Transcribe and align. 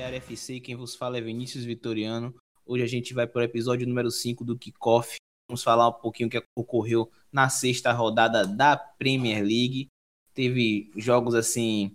Aqui 0.00 0.14
é 0.14 0.16
FC, 0.16 0.60
quem 0.60 0.74
vos 0.74 0.94
fala 0.94 1.18
é 1.18 1.20
Vinícius 1.20 1.62
Vitoriano. 1.62 2.34
Hoje 2.64 2.82
a 2.82 2.86
gente 2.86 3.12
vai 3.12 3.26
para 3.26 3.40
o 3.40 3.44
episódio 3.44 3.86
número 3.86 4.10
5 4.10 4.42
do 4.42 4.58
Kickoff. 4.58 5.16
Vamos 5.46 5.62
falar 5.62 5.88
um 5.88 5.92
pouquinho 5.92 6.26
o 6.26 6.30
que 6.30 6.42
ocorreu 6.56 7.12
na 7.30 7.50
sexta 7.50 7.92
rodada 7.92 8.46
da 8.46 8.78
Premier 8.78 9.42
League. 9.42 9.88
Teve 10.32 10.90
jogos 10.96 11.34
assim 11.34 11.92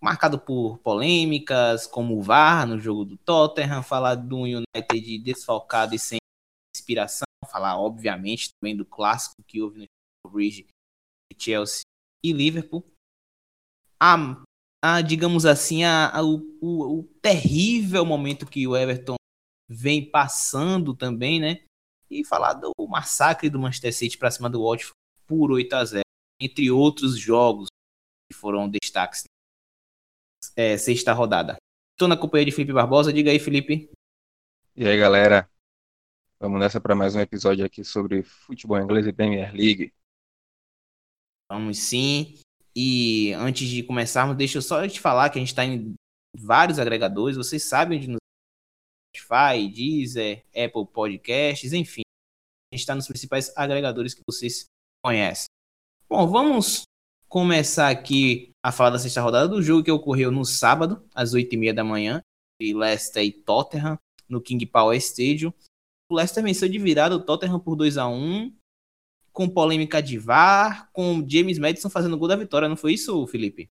marcado 0.00 0.38
por 0.38 0.78
polêmicas, 0.78 1.88
como 1.88 2.16
o 2.16 2.22
VAR 2.22 2.64
no 2.68 2.78
jogo 2.78 3.04
do 3.04 3.16
Tottenham, 3.16 3.82
falar 3.82 4.14
do 4.14 4.42
United 4.42 5.18
desfalcado 5.18 5.96
e 5.96 5.98
sem 5.98 6.18
inspiração, 6.72 7.26
falar 7.50 7.80
obviamente 7.80 8.50
também 8.60 8.76
do 8.76 8.84
clássico 8.84 9.42
que 9.44 9.60
houve 9.60 9.88
no 10.24 10.30
Bridge 10.30 10.68
Chelsea 11.36 11.82
e 12.22 12.32
Liverpool. 12.32 12.86
A, 14.00 14.40
a 14.82 15.00
digamos 15.00 15.44
assim, 15.44 15.84
a, 15.84 16.10
a 16.10 16.22
o, 16.22 16.36
o, 16.60 16.98
o, 16.98 17.02
terrível 17.20 18.04
momento 18.04 18.46
que 18.46 18.66
o 18.66 18.76
Everton 18.76 19.16
vem 19.68 20.08
passando 20.08 20.94
também, 20.94 21.40
né? 21.40 21.64
E 22.10 22.24
falar 22.24 22.54
do 22.54 22.72
massacre 22.88 23.50
do 23.50 23.58
Manchester 23.58 23.94
City 23.94 24.16
para 24.16 24.30
cima 24.30 24.48
do 24.48 24.64
Watford 24.64 24.94
por 25.26 25.50
8 25.50 25.72
a 25.74 25.84
0, 25.84 26.02
entre 26.40 26.70
outros 26.70 27.18
jogos 27.18 27.68
que 28.30 28.38
foram 28.38 28.68
destaques 28.68 29.24
é, 30.56 30.78
sexta 30.78 31.12
rodada. 31.12 31.56
Estou 31.92 32.08
na 32.08 32.16
companhia 32.16 32.46
de 32.46 32.52
Felipe 32.52 32.72
Barbosa. 32.72 33.12
Diga 33.12 33.30
aí, 33.30 33.38
Felipe. 33.38 33.90
E 34.76 34.86
aí, 34.86 34.98
galera. 34.98 35.50
Vamos 36.40 36.60
nessa 36.60 36.80
para 36.80 36.94
mais 36.94 37.16
um 37.16 37.20
episódio 37.20 37.64
aqui 37.64 37.82
sobre 37.82 38.22
futebol 38.22 38.78
inglês 38.78 39.06
e 39.06 39.12
Premier 39.12 39.52
League. 39.52 39.92
Vamos 41.50 41.78
sim. 41.78 42.38
E 42.80 43.32
antes 43.32 43.68
de 43.68 43.82
começarmos, 43.82 44.36
deixa 44.36 44.58
eu 44.58 44.62
só 44.62 44.86
te 44.86 45.00
falar 45.00 45.30
que 45.30 45.38
a 45.38 45.40
gente 45.40 45.48
está 45.48 45.64
em 45.64 45.94
vários 46.32 46.78
agregadores. 46.78 47.36
Vocês 47.36 47.64
sabem 47.64 47.98
onde 47.98 48.06
nos 48.06 48.18
Spotify, 49.16 49.68
Deezer, 49.68 50.44
Apple 50.50 50.86
Podcasts, 50.86 51.72
enfim. 51.72 52.02
A 52.70 52.76
gente 52.76 52.82
está 52.82 52.94
nos 52.94 53.08
principais 53.08 53.52
agregadores 53.56 54.14
que 54.14 54.22
vocês 54.24 54.66
conhecem. 55.04 55.46
Bom, 56.08 56.24
vamos 56.28 56.84
começar 57.28 57.88
aqui 57.88 58.52
a 58.64 58.70
falar 58.70 58.90
da 58.90 58.98
sexta 59.00 59.22
rodada 59.22 59.48
do 59.48 59.60
jogo 59.60 59.82
que 59.82 59.90
ocorreu 59.90 60.30
no 60.30 60.44
sábado, 60.44 61.04
às 61.12 61.34
8h30 61.34 61.74
da 61.74 61.82
manhã, 61.82 62.22
de 62.62 62.72
Leicester 62.72 63.24
e 63.24 63.32
Tottenham, 63.32 63.98
no 64.28 64.40
King 64.40 64.64
Power 64.66 64.96
Stadium. 64.98 65.52
O 66.08 66.14
Leicester 66.14 66.44
venceu 66.44 66.68
de 66.68 66.78
virada 66.78 67.16
o 67.16 67.24
Tottenham 67.24 67.58
por 67.58 67.74
2 67.74 67.98
a 67.98 68.06
1 68.06 68.56
com 69.38 69.48
polêmica 69.48 70.02
de 70.02 70.18
VAR, 70.18 70.90
com 70.92 71.24
James 71.24 71.60
Madison 71.60 71.88
fazendo 71.88 72.18
gol 72.18 72.26
da 72.26 72.34
vitória, 72.34 72.68
não 72.68 72.76
foi 72.76 72.94
isso, 72.94 73.24
Felipe? 73.28 73.70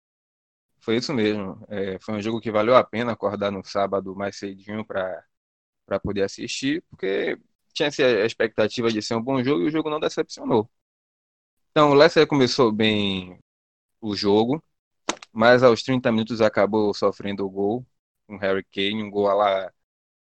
Foi 0.78 0.98
isso 0.98 1.12
mesmo. 1.12 1.60
É, 1.68 1.98
foi 1.98 2.14
um 2.14 2.22
jogo 2.22 2.40
que 2.40 2.48
valeu 2.48 2.76
a 2.76 2.84
pena 2.84 3.10
acordar 3.10 3.50
no 3.50 3.64
sábado 3.64 4.14
mais 4.14 4.36
cedinho 4.36 4.84
para 4.84 5.20
poder 6.00 6.22
assistir, 6.22 6.80
porque 6.88 7.36
tinha 7.74 7.88
a 7.88 8.24
expectativa 8.24 8.88
de 8.92 9.02
ser 9.02 9.16
um 9.16 9.20
bom 9.20 9.42
jogo 9.42 9.64
e 9.64 9.66
o 9.66 9.70
jogo 9.72 9.90
não 9.90 9.98
decepcionou. 9.98 10.70
Então, 11.72 11.90
o 11.90 11.94
Leicester 11.94 12.24
começou 12.28 12.70
bem 12.70 13.36
o 14.00 14.14
jogo, 14.14 14.62
mas 15.32 15.64
aos 15.64 15.82
30 15.82 16.12
minutos 16.12 16.40
acabou 16.40 16.94
sofrendo 16.94 17.44
o 17.44 17.50
gol, 17.50 17.84
um 18.28 18.36
Harry 18.36 18.64
Kane, 18.72 19.02
um 19.02 19.10
gol 19.10 19.28
a 19.28 19.34
la, 19.34 19.72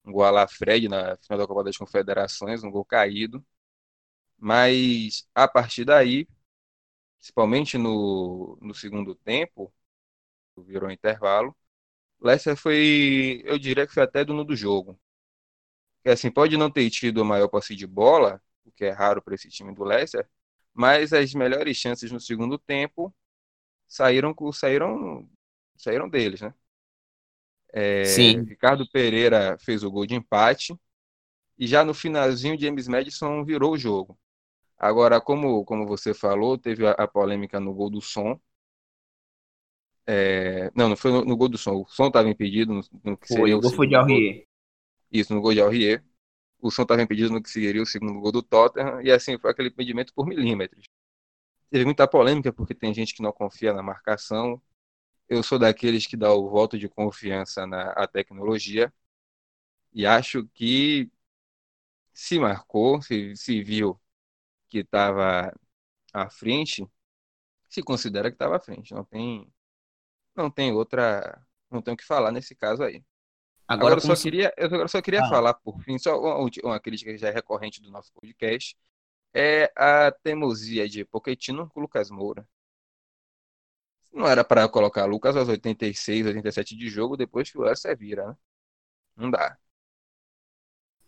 um 0.05 0.13
gol 0.13 0.23
a 0.23 0.31
la 0.31 0.47
Fred 0.47 0.87
na 0.87 1.17
final 1.17 1.39
da 1.39 1.45
Copa 1.45 1.65
das 1.65 1.75
Confederações, 1.75 2.63
um 2.63 2.71
gol 2.71 2.85
caído. 2.85 3.45
Mas 4.37 5.27
a 5.35 5.47
partir 5.47 5.85
daí, 5.85 6.27
principalmente 7.19 7.77
no, 7.77 8.57
no 8.61 8.73
segundo 8.75 9.15
tempo, 9.15 9.73
virou 10.57 10.91
intervalo, 10.91 11.55
Leicester 12.21 12.57
foi, 12.57 13.41
eu 13.45 13.59
diria 13.59 13.87
que 13.87 13.93
foi 13.93 14.03
até 14.03 14.25
dono 14.25 14.45
do 14.45 14.55
jogo. 14.55 14.99
Porque, 15.97 16.09
assim, 16.11 16.31
pode 16.31 16.55
não 16.57 16.69
ter 16.71 16.89
tido 16.89 17.21
a 17.21 17.25
maior 17.25 17.47
posse 17.47 17.75
de 17.75 17.87
bola, 17.87 18.41
o 18.65 18.71
que 18.71 18.85
é 18.85 18.91
raro 18.91 19.21
para 19.21 19.35
esse 19.35 19.49
time 19.49 19.73
do 19.73 19.83
Leicester, 19.83 20.27
mas 20.73 21.13
as 21.13 21.33
melhores 21.33 21.77
chances 21.77 22.11
no 22.11 22.19
segundo 22.19 22.57
tempo 22.59 23.13
saíram 23.87 24.35
saíram 24.53 25.29
saíram 25.77 26.09
deles, 26.09 26.41
né? 26.41 26.53
É, 27.73 28.41
Sim. 28.41 28.47
Ricardo 28.47 28.87
Pereira 28.89 29.57
fez 29.59 29.83
o 29.83 29.91
gol 29.91 30.05
de 30.05 30.15
empate 30.15 30.73
e 31.57 31.67
já 31.67 31.83
no 31.85 31.93
finalzinho 31.93 32.59
James 32.59 32.87
Madison 32.87 33.43
virou 33.45 33.73
o 33.73 33.77
jogo. 33.77 34.17
Agora, 34.77 35.21
como 35.21 35.63
como 35.65 35.87
você 35.87 36.13
falou, 36.13 36.57
teve 36.57 36.85
a, 36.85 36.91
a 36.91 37.07
polêmica 37.07 37.59
no 37.59 37.73
gol 37.73 37.89
do 37.89 38.01
som. 38.01 38.39
É, 40.07 40.71
não, 40.75 40.89
não 40.89 40.95
foi 40.95 41.11
no, 41.11 41.25
no, 41.25 41.35
gol 41.35 41.49
do 41.49 41.57
som. 41.57 41.81
O 41.81 41.87
som 41.87 42.07
estava 42.07 42.29
impedido 42.29 42.73
no, 42.73 42.81
no 43.03 43.17
que 43.17 43.27
foi, 43.27 43.53
o 43.53 43.59
gol 43.59 43.71
foi 43.71 43.87
de 43.87 43.95
Aurier. 43.95 44.45
Isso, 45.11 45.33
no 45.33 45.41
gol 45.41 45.53
de 45.53 45.61
Aurier 45.61 46.03
o 46.65 46.71
som 46.71 46.81
estava 46.83 47.01
impedido 47.01 47.31
no 47.31 47.41
que 47.41 47.49
seria 47.49 47.81
o 47.81 47.85
segundo 47.85 48.19
gol 48.19 48.31
do 48.31 48.41
Tottenham, 48.41 49.01
e 49.01 49.11
assim 49.11 49.37
foi 49.37 49.51
aquele 49.51 49.69
impedimento 49.69 50.13
por 50.13 50.25
milímetros. 50.25 50.85
Teve 51.69 51.85
muita 51.85 52.07
polêmica, 52.07 52.53
porque 52.53 52.73
tem 52.75 52.93
gente 52.93 53.13
que 53.15 53.21
não 53.21 53.31
confia 53.31 53.73
na 53.73 53.83
marcação. 53.83 54.61
Eu 55.29 55.43
sou 55.43 55.59
daqueles 55.59 56.07
que 56.07 56.17
dá 56.17 56.33
o 56.33 56.49
voto 56.49 56.77
de 56.79 56.89
confiança 56.89 57.67
na 57.67 58.07
tecnologia, 58.07 58.93
e 59.93 60.05
acho 60.05 60.47
que 60.53 61.11
se 62.13 62.39
marcou, 62.39 63.01
se, 63.01 63.35
se 63.35 63.61
viu 63.63 63.99
que 64.75 64.79
estava 64.79 65.53
à 66.13 66.29
frente, 66.29 66.85
se 67.69 67.81
considera 67.81 68.29
que 68.29 68.35
estava 68.35 68.57
à 68.57 68.59
frente. 68.59 68.93
Não 68.93 69.05
tem, 69.05 69.47
não 70.35 70.51
tem 70.51 70.73
outra, 70.73 71.41
não 71.71 71.81
tem 71.81 71.93
o 71.93 71.97
que 71.97 72.03
falar 72.05 72.31
nesse 72.31 72.53
caso 72.55 72.83
aí. 72.83 73.03
Agora, 73.67 73.95
Agora 73.95 73.95
eu, 73.95 74.15
só 74.15 74.21
queria, 74.21 74.53
eu 74.57 74.87
só 74.87 75.01
queria 75.01 75.23
ah. 75.23 75.29
falar, 75.29 75.53
por 75.55 75.81
fim, 75.81 75.97
só 75.97 76.19
uma, 76.19 76.49
uma, 76.63 76.79
crítica 76.79 77.11
que 77.11 77.17
já 77.17 77.29
é 77.29 77.31
recorrente 77.31 77.81
do 77.81 77.89
nosso 77.89 78.11
podcast, 78.13 78.77
é 79.33 79.71
a 79.75 80.11
teimosia 80.11 80.89
de 80.89 81.05
Pochettino 81.05 81.69
com 81.69 81.79
o 81.79 81.83
Lucas 81.83 82.09
Moura. 82.09 82.47
Não 84.11 84.27
era 84.27 84.43
para 84.43 84.67
colocar 84.69 85.05
Lucas 85.05 85.35
aos 85.37 85.47
86, 85.47 86.27
87 86.27 86.75
de 86.75 86.89
jogo 86.89 87.17
depois 87.17 87.49
que 87.49 87.57
o 87.57 87.61
Leicester 87.61 87.97
vira, 87.97 88.27
né? 88.27 88.37
Não 89.15 89.31
dá. 89.31 89.57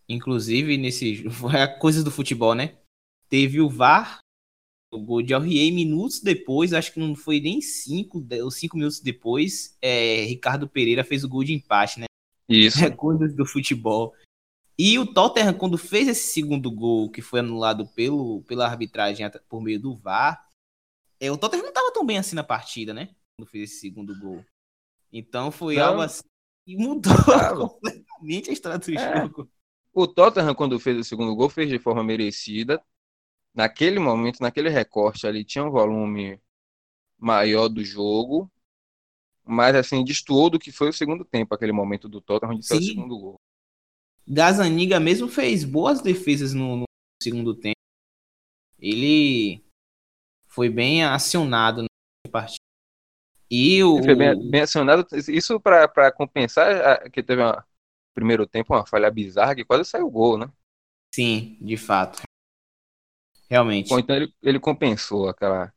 Inclusive, 0.07 0.78
nesse 0.78 1.29
foi 1.29 1.61
a 1.61 1.67
coisa 1.67 2.03
do 2.03 2.11
futebol, 2.11 2.55
né? 2.55 2.78
Teve 3.30 3.60
o 3.62 3.70
VAR, 3.70 4.20
o 4.92 5.00
gol 5.00 5.22
de 5.22 5.34
Aurier, 5.34 5.74
minutos 5.74 6.22
depois, 6.22 6.74
acho 6.74 6.94
que 6.94 7.00
não 7.00 7.16
foi 7.16 7.40
nem 7.40 7.62
cinco, 7.62 8.26
ou 8.42 8.52
cinco 8.52 8.78
minutos 8.78 9.00
depois, 9.00 9.78
é, 9.82 10.24
Ricardo 10.24 10.68
Pereira 10.68 11.04
fez 11.04 11.24
o 11.24 11.30
gol 11.30 11.44
de 11.44 11.54
empate, 11.54 12.00
né? 12.00 12.06
Isso. 12.48 12.78
É, 12.86 12.90
coisas 12.90 13.36
do 13.36 13.46
futebol. 13.46 14.14
E 14.80 15.00
o 15.00 15.06
Tottenham, 15.06 15.54
quando 15.54 15.78
fez 15.78 16.08
esse 16.08 16.34
segundo 16.34 16.70
gol, 16.70 17.10
que 17.10 17.22
foi 17.22 17.40
anulado 17.40 17.88
pelo, 17.88 18.44
pela 18.44 18.68
arbitragem 18.68 19.30
por 19.50 19.62
meio 19.62 19.80
do 19.80 19.96
VAR, 19.96 20.48
é, 21.20 21.32
o 21.32 21.38
Tottenham 21.38 21.64
não 21.64 21.70
estava 21.70 21.92
tão 21.92 22.06
bem 22.06 22.18
assim 22.18 22.36
na 22.36 22.44
partida, 22.44 22.94
né? 22.94 23.09
Quando 23.36 23.50
fez 23.50 23.72
esse 23.72 23.82
segundo 23.82 24.18
gol. 24.20 24.46
Então 25.12 25.52
foi 25.52 25.76
não. 25.76 25.86
algo 25.86 26.02
assim 26.02 26.24
que 26.66 26.78
mudou 26.78 27.12
completamente 27.58 28.50
a 28.50 28.54
história 28.54 28.78
do 28.78 28.92
é. 28.92 29.22
jogo. 29.22 29.50
O 29.94 30.06
Tottenham, 30.06 30.54
quando 30.54 30.80
fez 30.80 30.98
o 31.00 31.04
segundo 31.04 31.36
gol, 31.36 31.50
fez 31.50 31.70
de 31.70 31.80
forma 31.80 32.04
merecida. 32.04 32.84
Naquele 33.57 34.00
momento, 34.00 34.40
naquele 34.40 34.69
recorte 34.69 35.25
ali, 35.25 35.44
tinha 35.44 35.66
um 35.66 35.72
volume 35.72 36.40
maior 37.18 37.67
do 37.67 37.84
jogo 37.84 38.49
mas 39.47 39.76
assim, 39.76 40.03
destoou 40.03 40.49
do 40.49 40.59
que 40.59 40.72
foi 40.73 40.90
o 40.90 40.93
segundo 40.93 41.23
tempo, 41.23 41.55
aquele 41.55 41.72
momento 41.72 42.09
do 42.09 42.20
Tottenham 42.20 42.53
onde 42.53 42.67
saiu 42.67 42.82
o 42.82 42.84
segundo 42.84 43.17
gol. 43.17 43.40
Gazaniga 44.28 44.99
mesmo 44.99 45.29
fez 45.29 45.64
boas 45.64 46.02
defesas 46.02 46.53
no, 46.53 46.76
no, 46.76 46.84
segundo 47.23 47.55
tempo. 47.55 47.79
Ele 48.78 49.64
foi 50.46 50.70
bem 50.70 51.05
acionado 51.05 51.84
na 51.84 52.32
partida. 52.32 52.58
E 53.49 53.82
o. 53.82 54.03
foi 54.03 54.16
bem, 54.16 54.52
bem 54.52 54.61
acionado, 54.61 55.08
isso 55.29 55.58
para 55.61 56.11
compensar 56.11 57.09
que 57.09 57.23
teve 57.23 57.41
um 57.41 57.53
primeiro 58.14 58.46
tempo 58.46 58.73
uma 58.73 58.85
falha 58.85 59.09
bizarra 59.09 59.55
que 59.55 59.64
quase 59.64 59.90
saiu 59.90 60.08
o 60.08 60.11
gol, 60.11 60.37
né? 60.37 60.52
Sim, 61.16 61.58
de 61.61 61.78
fato. 61.78 62.27
Realmente. 63.49 63.90
Bom, 63.90 63.99
então 63.99 64.16
ele, 64.16 64.34
ele 64.41 64.59
compensou 64.59 65.29
aquela 65.29 65.73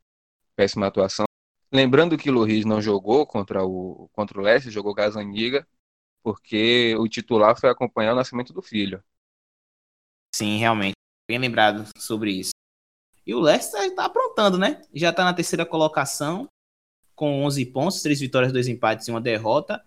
péssima 0.57 0.87
atuação. 0.87 1.25
Lembrando 1.73 2.19
que 2.19 2.29
o 2.29 2.33
Luiz 2.33 2.65
não 2.65 2.83
jogou 2.83 3.27
contra 3.27 3.65
o, 3.65 4.09
contra 4.13 4.39
o 4.39 4.43
Leicester, 4.43 4.73
jogou 4.73 4.93
Gazaniga, 4.93 5.67
porque 6.23 6.97
o 6.97 7.09
titular 7.09 7.59
foi 7.59 7.71
acompanhar 7.71 8.13
o 8.13 8.17
nascimento 8.17 8.53
do 8.53 8.61
filho. 8.61 9.03
Sim, 10.35 10.59
realmente. 10.59 10.95
Bem 11.29 11.39
lembrado 11.39 11.89
sobre 11.97 12.33
isso. 12.33 12.51
E 13.25 13.35
o 13.35 13.41
Leicester 13.41 13.83
está 13.83 14.07
aprontando, 14.07 14.59
né? 14.59 14.83
Já 14.93 15.11
está 15.11 15.25
na 15.25 15.33
terceira 15.33 15.65
colocação, 15.65 16.49
com 17.15 17.45
11 17.45 17.67
pontos, 17.67 18.03
3 18.03 18.19
vitórias, 18.19 18.53
2 18.53 18.67
empates 18.67 19.07
e 19.07 19.11
uma 19.11 19.21
derrota. 19.21 19.85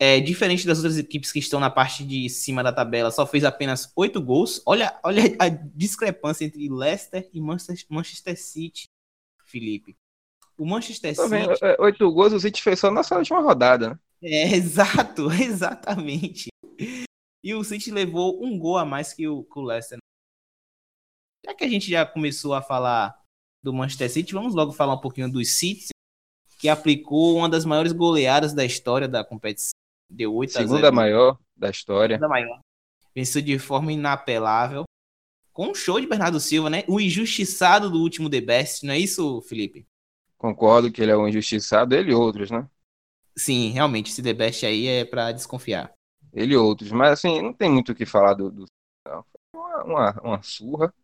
É, 0.00 0.20
diferente 0.20 0.64
das 0.64 0.78
outras 0.78 0.96
equipes 0.96 1.32
que 1.32 1.40
estão 1.40 1.58
na 1.58 1.68
parte 1.68 2.04
de 2.04 2.28
cima 2.28 2.62
da 2.62 2.72
tabela, 2.72 3.10
só 3.10 3.26
fez 3.26 3.44
apenas 3.44 3.92
8 3.96 4.20
gols. 4.22 4.62
Olha, 4.64 4.96
olha 5.02 5.22
a 5.40 5.48
discrepância 5.48 6.44
entre 6.44 6.68
Leicester 6.68 7.28
e 7.32 7.40
Manchester 7.40 8.40
City, 8.40 8.88
Felipe. 9.44 9.96
O 10.56 10.64
Manchester 10.64 11.14
City. 11.16 11.64
É, 11.64 11.80
oito 11.80 12.10
gols 12.12 12.32
o 12.32 12.40
City 12.40 12.62
fez 12.62 12.78
só 12.78 12.90
na 12.90 13.02
última 13.12 13.40
rodada, 13.40 13.90
né? 13.90 13.98
É, 14.22 14.54
exato, 14.54 15.30
exatamente. 15.42 16.48
E 17.42 17.54
o 17.54 17.64
City 17.64 17.90
levou 17.90 18.44
um 18.44 18.58
gol 18.58 18.76
a 18.76 18.84
mais 18.84 19.12
que 19.12 19.26
o, 19.26 19.44
que 19.44 19.58
o 19.58 19.62
Leicester. 19.62 19.98
Já 21.44 21.54
que 21.54 21.64
a 21.64 21.68
gente 21.68 21.88
já 21.88 22.04
começou 22.04 22.54
a 22.54 22.62
falar 22.62 23.20
do 23.62 23.72
Manchester 23.72 24.10
City, 24.10 24.32
vamos 24.32 24.54
logo 24.54 24.72
falar 24.72 24.94
um 24.94 25.00
pouquinho 25.00 25.30
do 25.30 25.44
City, 25.44 25.88
que 26.58 26.68
aplicou 26.68 27.36
uma 27.36 27.48
das 27.48 27.64
maiores 27.64 27.92
goleadas 27.92 28.52
da 28.52 28.64
história 28.64 29.08
da 29.08 29.24
competição. 29.24 29.77
Deu 30.10 30.34
8 30.34 30.50
a 30.50 30.52
0. 30.52 30.68
Segunda 30.68 30.92
maior 30.92 31.38
da 31.56 31.70
história. 31.70 32.16
Segunda 32.16 32.28
maior. 32.28 32.60
Venceu 33.14 33.42
de 33.42 33.58
forma 33.58 33.92
inapelável. 33.92 34.84
Com 35.52 35.70
um 35.70 35.74
show 35.74 36.00
de 36.00 36.06
Bernardo 36.06 36.38
Silva, 36.38 36.70
né? 36.70 36.84
O 36.86 37.00
injustiçado 37.00 37.90
do 37.90 38.00
último 38.00 38.30
The 38.30 38.40
Best, 38.40 38.86
não 38.86 38.94
é 38.94 38.98
isso, 38.98 39.42
Felipe? 39.42 39.86
Concordo 40.36 40.90
que 40.92 41.02
ele 41.02 41.10
é 41.10 41.16
um 41.16 41.26
injustiçado, 41.26 41.96
ele 41.96 42.12
e 42.12 42.14
outros, 42.14 42.50
né? 42.50 42.68
Sim, 43.36 43.70
realmente, 43.70 44.10
esse 44.10 44.22
The 44.22 44.32
Best 44.32 44.64
aí 44.64 44.86
é 44.86 45.04
para 45.04 45.32
desconfiar. 45.32 45.92
Ele 46.32 46.54
e 46.54 46.56
outros, 46.56 46.92
mas 46.92 47.12
assim, 47.12 47.42
não 47.42 47.52
tem 47.52 47.68
muito 47.70 47.92
o 47.92 47.94
que 47.94 48.06
falar 48.06 48.34
do. 48.34 48.50
do... 48.50 48.64
Uma, 49.52 49.82
uma, 49.82 50.20
uma 50.22 50.42
surra. 50.42 50.94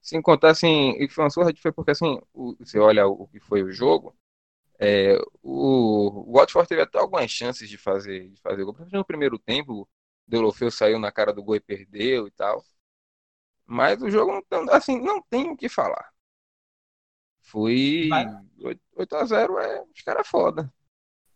Sem 0.00 0.20
contar, 0.20 0.50
assim, 0.50 0.96
e 0.98 1.08
foi 1.08 1.24
uma 1.24 1.30
surra 1.30 1.52
foi 1.60 1.70
porque, 1.70 1.92
assim, 1.92 2.20
o, 2.32 2.56
você 2.58 2.78
olha 2.78 3.06
o 3.06 3.28
que 3.28 3.38
foi 3.38 3.62
o 3.62 3.70
jogo, 3.70 4.16
é, 4.84 5.16
o, 5.40 6.28
o 6.28 6.32
Watford 6.32 6.68
teve 6.68 6.82
até 6.82 6.98
algumas 6.98 7.30
chances 7.30 7.68
de 7.68 7.78
fazer, 7.78 8.30
de 8.30 8.40
fazer 8.40 8.64
gol. 8.64 8.76
No 8.90 9.04
primeiro 9.04 9.38
tempo, 9.38 9.82
o 9.82 9.88
Delofeu 10.26 10.72
saiu 10.72 10.98
na 10.98 11.12
cara 11.12 11.32
do 11.32 11.42
gol 11.42 11.54
e 11.54 11.60
perdeu 11.60 12.26
e 12.26 12.32
tal. 12.32 12.64
Mas 13.64 14.02
o 14.02 14.10
jogo, 14.10 14.44
não, 14.50 14.68
assim, 14.74 15.00
não 15.00 15.22
tem 15.22 15.50
o 15.50 15.56
que 15.56 15.68
falar. 15.68 16.10
Foi 17.42 18.08
8 18.96 19.16
a 19.16 19.24
0 19.24 19.58
é, 19.60 19.82
os 19.82 20.02
caras 20.02 20.26
foda. 20.26 20.72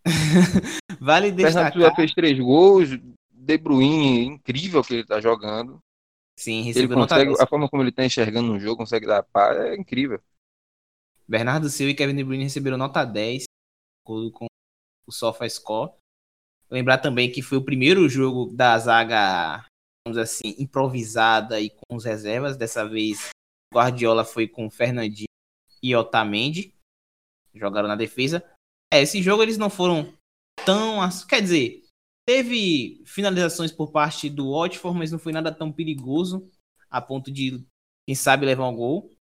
vale 1.00 1.31
destacar. 1.31 1.72
Fernando 1.72 1.94
fez 1.94 2.12
três 2.14 2.38
gols, 2.40 2.88
De 3.31 3.58
Bruyne, 3.58 4.25
incrível 4.25 4.82
que 4.82 4.94
ele 4.94 5.06
tá 5.06 5.20
jogando. 5.20 5.81
Sim, 6.37 6.69
ele 6.69 6.88
consegue, 6.88 7.32
a 7.40 7.46
forma 7.46 7.69
como 7.69 7.82
ele 7.84 7.92
tá 7.92 8.04
enxergando 8.04 8.52
no 8.52 8.58
jogo, 8.58 8.78
consegue 8.78 9.06
dar 9.06 9.22
pá, 9.22 9.54
é 9.54 9.76
incrível. 9.76 10.20
Bernardo 11.28 11.69
Silva 11.69 11.90
e 11.90 11.94
Kevin 11.94 12.14
De 12.14 12.25
Bruyne 12.25 12.44
receberam 12.44 12.76
nota 12.76 13.05
10 13.05 13.44
com 14.05 14.46
o 15.06 15.12
SofaScore. 15.12 15.93
Lembrar 16.70 16.99
também 16.99 17.31
que 17.31 17.43
foi 17.43 17.58
o 17.58 17.64
primeiro 17.64 18.08
jogo 18.08 18.52
da 18.52 18.78
zaga, 18.78 19.64
vamos 20.06 20.19
assim, 20.19 20.55
improvisada 20.58 21.61
e 21.61 21.70
com 21.70 21.96
os 21.96 22.05
reservas. 22.05 22.56
Dessa 22.56 22.88
vez, 22.88 23.31
Guardiola 23.73 24.25
foi 24.25 24.49
com 24.49 24.70
Fernandinho 24.70 25.28
e 25.82 25.94
Otamendi. 25.94 26.75
Jogaram 27.55 27.88
na 27.88 27.96
defesa. 27.96 28.44
É, 28.93 29.02
esse 29.02 29.23
jogo 29.23 29.43
eles 29.43 29.58
não 29.58 29.70
foram 29.70 30.12
tão. 30.64 30.99
Quer 31.28 31.40
dizer, 31.40 31.84
teve 32.26 33.02
finalizações 33.05 33.73
por 33.73 33.90
parte 33.90 34.28
do 34.28 34.52
Watford, 34.52 34.99
mas 34.99 35.12
não 35.12 35.19
foi 35.19 35.32
nada 35.32 35.52
tão 35.52 35.73
perigoso 35.73 36.50
a 36.90 37.00
ponto 37.00 37.31
de, 37.31 37.64
quem 38.06 38.14
sabe, 38.14 38.46
levar 38.46 38.69
um 38.69 38.76
gol. 38.76 39.15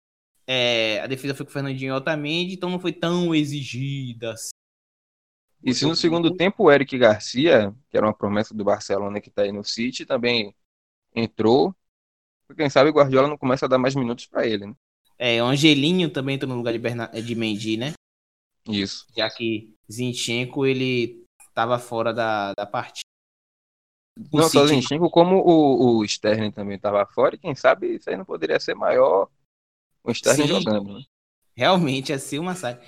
É, 0.47 0.99
a 1.01 1.07
defesa 1.07 1.33
foi 1.33 1.45
com 1.45 1.49
o 1.49 1.53
Fernandinho 1.53 1.89
e 1.89 1.97
Otamendi, 1.97 2.53
então 2.53 2.69
não 2.69 2.79
foi 2.79 2.93
tão 2.93 3.33
exigida. 3.33 4.33
Assim. 4.33 4.51
E 5.63 5.73
se 5.73 5.85
no 5.85 5.95
segundo 5.95 6.35
tempo 6.35 6.63
o 6.63 6.71
Eric 6.71 6.95
Garcia, 6.97 7.73
que 7.89 7.97
era 7.97 8.05
uma 8.05 8.13
promessa 8.13 8.53
do 8.53 8.63
Barcelona 8.63 9.19
que 9.19 9.29
está 9.29 9.41
aí 9.41 9.51
no 9.51 9.63
City, 9.63 10.05
também 10.05 10.53
entrou, 11.15 11.75
quem 12.55 12.69
sabe 12.69 12.91
o 12.91 12.93
Guardiola 12.93 13.27
não 13.27 13.37
começa 13.37 13.65
a 13.65 13.69
dar 13.69 13.79
mais 13.79 13.95
minutos 13.95 14.27
para 14.27 14.45
ele, 14.45 14.67
né? 14.67 14.75
É, 15.17 15.41
o 15.41 15.47
Angelinho 15.47 16.09
também 16.09 16.35
entrou 16.35 16.51
no 16.51 16.57
lugar 16.57 16.73
de, 16.73 16.79
Bernard, 16.79 17.19
de 17.19 17.35
Mendy, 17.35 17.77
né? 17.77 17.93
Isso. 18.67 19.07
Já 19.15 19.29
que 19.29 19.73
Zinchenko, 19.91 20.65
ele 20.65 21.25
estava 21.47 21.79
fora 21.79 22.13
da, 22.13 22.53
da 22.53 22.65
partida. 22.65 23.05
O 24.31 24.37
não 24.37 24.43
City... 24.43 24.57
só 24.57 24.67
Zinchenko, 24.67 25.09
como 25.09 25.37
o, 25.37 25.97
o 25.97 26.05
Sterling 26.05 26.51
também 26.51 26.75
estava 26.75 27.05
fora, 27.07 27.35
e 27.35 27.39
quem 27.39 27.55
sabe 27.55 27.95
isso 27.95 28.09
aí 28.09 28.17
não 28.17 28.25
poderia 28.25 28.59
ser 28.59 28.75
maior 28.75 29.29
o 30.05 30.11
Sterling 30.11 30.43
Sim, 30.43 30.47
jogando, 30.47 30.93
né? 30.93 31.03
Realmente 31.55 32.11
ia 32.11 32.19
ser 32.19 32.39
uma 32.39 32.55
saia. 32.55 32.81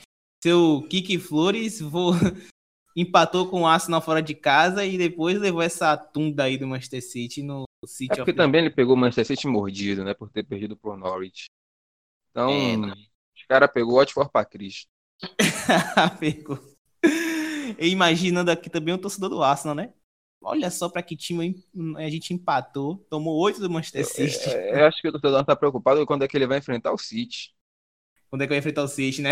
Seu 0.43 0.85
Kiki 0.89 1.17
Flores 1.17 1.79
vou... 1.79 2.13
empatou 2.97 3.47
com 3.47 3.61
o 3.61 3.67
Arsenal 3.67 4.01
fora 4.01 4.23
de 4.23 4.33
casa 4.33 4.83
e 4.83 4.97
depois 4.97 5.39
levou 5.39 5.61
essa 5.61 5.95
tunda 5.95 6.45
aí 6.45 6.57
do 6.57 6.65
Manchester 6.65 7.03
City 7.03 7.43
no 7.43 7.63
City. 7.85 8.13
É 8.13 8.15
porque 8.17 8.33
também 8.33 8.61
ele 8.61 8.71
pegou 8.71 8.95
o 8.95 8.97
Manchester 8.97 9.37
City 9.37 9.47
mordido, 9.47 10.03
né? 10.03 10.15
Por 10.15 10.31
ter 10.31 10.43
perdido 10.43 10.75
pro 10.75 10.97
Norwich. 10.97 11.45
Então, 12.31 12.49
é, 12.49 12.93
os 13.35 13.43
caras 13.47 13.71
pegou 13.71 13.93
o 13.93 13.97
Watford 13.97 14.31
pra 14.31 14.43
Cristo. 14.43 14.87
pegou. 16.19 16.59
E 17.79 17.87
imaginando 17.87 18.49
aqui 18.49 18.67
também 18.67 18.95
o 18.95 18.97
torcedor 18.97 19.29
do 19.29 19.43
Arsenal, 19.43 19.75
né? 19.75 19.93
Olha 20.41 20.69
só 20.69 20.87
para 20.87 21.01
que 21.01 21.15
time 21.15 21.63
a 21.97 22.09
gente 22.09 22.33
empatou, 22.33 22.97
tomou 23.09 23.37
oito 23.39 23.59
do 23.59 23.69
Manchester 23.69 24.05
City. 24.05 24.49
Eu, 24.49 24.59
eu, 24.59 24.75
eu 24.77 24.85
acho 24.85 25.01
que 25.01 25.07
o 25.07 25.11
torcedor 25.11 25.43
tá 25.43 25.55
preocupado 25.55 26.05
quando 26.05 26.23
é 26.23 26.27
que 26.27 26.37
ele 26.37 26.47
vai 26.47 26.59
enfrentar 26.59 26.93
o 26.93 26.97
City. 26.97 27.53
Quando 28.29 28.41
é 28.41 28.45
que 28.45 28.49
vai 28.49 28.59
enfrentar 28.59 28.83
o 28.83 28.87
City, 28.87 29.21
né? 29.21 29.31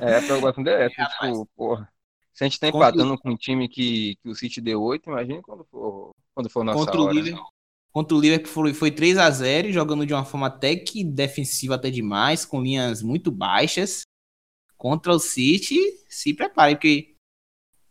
é, 0.00 0.16
a 0.16 0.22
preocupação 0.22 0.64
dele 0.64 0.82
é, 0.82 0.86
é 0.86 0.88
tipo, 0.88 1.46
porra. 1.54 1.90
Se 2.32 2.44
a 2.44 2.48
gente 2.48 2.58
tá 2.58 2.68
empatando 2.68 3.18
com 3.18 3.30
um 3.30 3.36
time 3.36 3.68
que, 3.68 4.16
que 4.16 4.28
o 4.28 4.34
City 4.34 4.60
deu 4.60 4.82
oito, 4.82 5.10
imagine 5.10 5.42
quando 5.42 5.64
for, 5.70 6.14
quando 6.34 6.48
for 6.50 6.64
nossa 6.64 6.78
contra 6.78 7.00
hora. 7.00 7.10
O 7.10 7.14
Liverpool, 7.14 7.46
contra 7.92 8.16
o 8.16 8.20
Liverpool 8.20 8.50
foi, 8.50 8.74
foi 8.74 8.90
3 8.90 9.18
a 9.18 9.30
0 9.30 9.70
jogando 9.70 10.06
de 10.06 10.14
uma 10.14 10.24
forma 10.24 10.46
até 10.46 10.74
que 10.74 11.04
defensiva 11.04 11.74
até 11.74 11.90
demais, 11.90 12.46
com 12.46 12.62
linhas 12.62 13.02
muito 13.02 13.30
baixas. 13.30 14.02
Contra 14.78 15.12
o 15.12 15.18
City, 15.18 15.78
se 16.08 16.34
prepare, 16.34 16.74
porque 16.74 17.11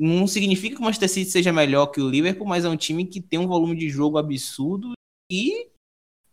não 0.02 0.26
significa 0.26 0.76
que 0.76 0.82
o 0.82 0.84
Manchester 0.84 1.10
City 1.10 1.30
seja 1.30 1.54
melhor 1.54 1.88
que 1.88 2.02
o 2.02 2.10
Liverpool, 2.10 2.48
mas 2.48 2.66
é 2.66 2.70
um 2.70 2.76
time 2.76 3.06
que 3.06 3.22
tem 3.22 3.38
um 3.38 3.48
volume 3.48 3.76
de 3.76 3.88
jogo 3.88 4.18
absurdo 4.18 4.94
e 5.32 5.70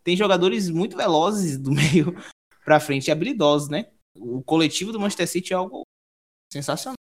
tem 0.02 0.16
jogadores 0.16 0.70
muito 0.70 0.96
velozes 0.96 1.58
do 1.58 1.70
meio 1.72 2.14
para 2.64 2.80
frente 2.80 3.08
e 3.08 3.10
habilidosos, 3.10 3.68
né? 3.68 3.92
O 4.16 4.42
coletivo 4.42 4.90
do 4.90 4.98
Manchester 4.98 5.28
City 5.28 5.52
é 5.52 5.56
algo 5.56 5.82
sensacional, 6.50 6.94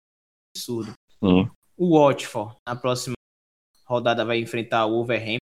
absurdo. 0.56 0.92
Sim. 1.22 1.48
O 1.76 1.98
Watford, 1.98 2.56
na 2.66 2.74
próxima 2.74 3.14
rodada, 3.84 4.24
vai 4.24 4.40
enfrentar 4.40 4.86
o 4.86 4.92
Wolverhampton 4.92 5.38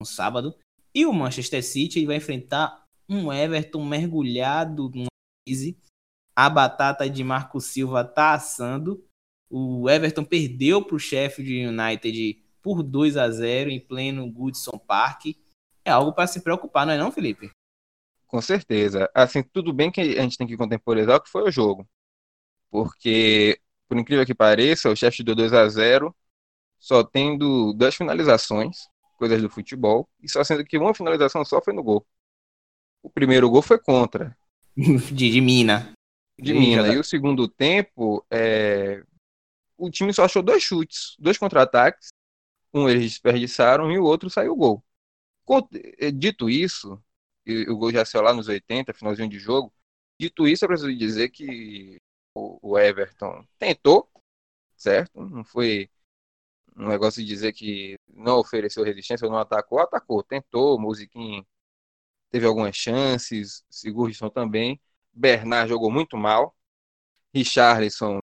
no 0.00 0.06
sábado. 0.06 0.56
E 0.94 1.04
o 1.04 1.12
Manchester 1.12 1.64
City 1.64 2.06
vai 2.06 2.16
enfrentar 2.16 2.84
um 3.08 3.32
Everton 3.32 3.84
mergulhado 3.84 4.88
numa 4.94 5.08
crise. 5.44 5.76
A 6.36 6.48
batata 6.48 7.10
de 7.10 7.24
Marco 7.24 7.60
Silva 7.60 8.04
tá 8.04 8.34
assando. 8.34 9.04
O 9.50 9.90
Everton 9.90 10.24
perdeu 10.24 10.82
para 10.82 10.94
o 10.94 11.00
Sheffield 11.00 11.66
United 11.66 12.40
por 12.62 12.82
2 12.82 13.16
a 13.16 13.28
0 13.28 13.68
em 13.68 13.80
pleno 13.80 14.30
Goodson 14.30 14.78
Park. 14.78 15.26
É 15.84 15.90
algo 15.90 16.12
para 16.12 16.28
se 16.28 16.40
preocupar, 16.40 16.86
não 16.86 16.92
é 16.92 16.98
não, 16.98 17.10
Felipe? 17.10 17.50
Com 18.28 18.40
certeza. 18.40 19.10
Assim, 19.12 19.42
tudo 19.42 19.72
bem 19.72 19.90
que 19.90 20.00
a 20.00 20.22
gente 20.22 20.38
tem 20.38 20.46
que 20.46 20.56
contemporizar 20.56 21.16
o 21.16 21.20
que 21.20 21.28
foi 21.28 21.42
o 21.42 21.50
jogo. 21.50 21.88
Porque, 22.70 23.60
por 23.88 23.98
incrível 23.98 24.24
que 24.24 24.34
pareça, 24.34 24.88
o 24.88 24.94
Sheffield 24.94 25.24
deu 25.24 25.34
2 25.34 25.52
a 25.52 25.68
0 25.68 26.14
só 26.78 27.02
tendo 27.02 27.74
duas 27.74 27.94
finalizações, 27.94 28.88
coisas 29.18 29.42
do 29.42 29.50
futebol, 29.50 30.08
e 30.22 30.28
só 30.30 30.42
sendo 30.42 30.64
que 30.64 30.78
uma 30.78 30.94
finalização 30.94 31.44
só 31.44 31.60
foi 31.60 31.74
no 31.74 31.82
gol. 31.82 32.06
O 33.02 33.10
primeiro 33.10 33.50
gol 33.50 33.62
foi 33.62 33.78
contra. 33.78 34.36
de, 34.76 35.30
de 35.30 35.40
Mina. 35.40 35.92
De 36.38 36.54
Mina. 36.54 36.88
E 36.88 36.98
o 36.98 37.04
segundo 37.04 37.46
tempo, 37.48 38.24
é, 38.30 39.02
o 39.80 39.90
time 39.90 40.12
só 40.12 40.24
achou 40.24 40.42
dois 40.42 40.62
chutes, 40.62 41.16
dois 41.18 41.38
contra-ataques. 41.38 42.10
Um 42.74 42.88
eles 42.88 43.04
desperdiçaram 43.12 43.90
e 43.92 43.98
o 43.98 44.04
outro 44.04 44.30
saiu 44.30 44.56
gol. 44.56 44.84
Eh, 45.98 46.10
dito 46.12 46.48
isso, 46.48 47.02
o 47.68 47.76
gol 47.76 47.92
já 47.92 48.04
saiu 48.04 48.22
lá 48.24 48.32
nos 48.32 48.48
80, 48.48 48.94
finalzinho 48.94 49.28
de 49.28 49.38
jogo. 49.38 49.72
Dito 50.18 50.46
isso, 50.46 50.64
eu 50.64 50.68
preciso 50.68 50.94
dizer 50.96 51.30
que 51.30 51.98
o 52.34 52.78
Everton 52.78 53.44
tentou, 53.58 54.08
certo? 54.76 55.20
Não 55.20 55.44
foi 55.44 55.90
um 56.76 56.88
negócio 56.88 57.22
de 57.22 57.28
dizer 57.28 57.52
que 57.52 57.96
não 58.08 58.38
ofereceu 58.38 58.84
resistência 58.84 59.26
ou 59.26 59.32
não 59.32 59.38
atacou. 59.40 59.80
Atacou, 59.80 60.22
tentou, 60.22 60.78
Musiquinho 60.80 61.46
teve 62.30 62.46
algumas 62.46 62.76
chances, 62.76 63.64
Sigurdsson 63.70 64.30
também. 64.30 64.80
Bernard 65.12 65.68
jogou 65.68 65.90
muito 65.90 66.16
mal. 66.16 66.56
Richarlison 67.34 68.20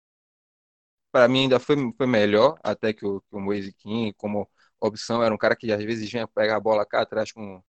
para 1.15 1.29
mim 1.29 1.43
ainda 1.43 1.61
foi, 1.61 1.77
foi 1.97 2.07
melhor 2.09 2.59
até 2.63 2.93
que 2.93 3.07
o, 3.07 3.21
que 3.23 3.37
o 3.37 3.41
Moise 3.41 3.73
King, 3.75 4.13
como 4.15 4.51
opção, 4.81 5.23
era 5.23 5.33
um 5.35 5.39
cara 5.39 5.55
que 5.57 5.71
às 5.73 5.85
vezes 5.85 6.11
vinha 6.11 6.27
pegar 6.29 6.57
a 6.57 6.61
bola 6.61 6.85
cá 6.85 7.03
atrás 7.03 7.31
com, 7.33 7.63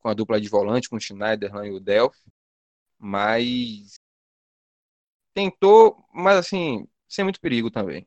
com 0.00 0.08
a 0.08 0.14
dupla 0.14 0.40
de 0.40 0.48
volante, 0.48 0.88
com 0.88 0.96
o 0.96 1.00
Schneider 1.00 1.52
e 1.64 1.72
o 1.72 1.80
Delphi, 1.80 2.20
mas 2.98 3.94
tentou, 5.34 6.04
mas 6.12 6.36
assim, 6.38 6.86
sem 7.08 7.24
muito 7.24 7.40
perigo 7.40 7.70
também. 7.70 8.06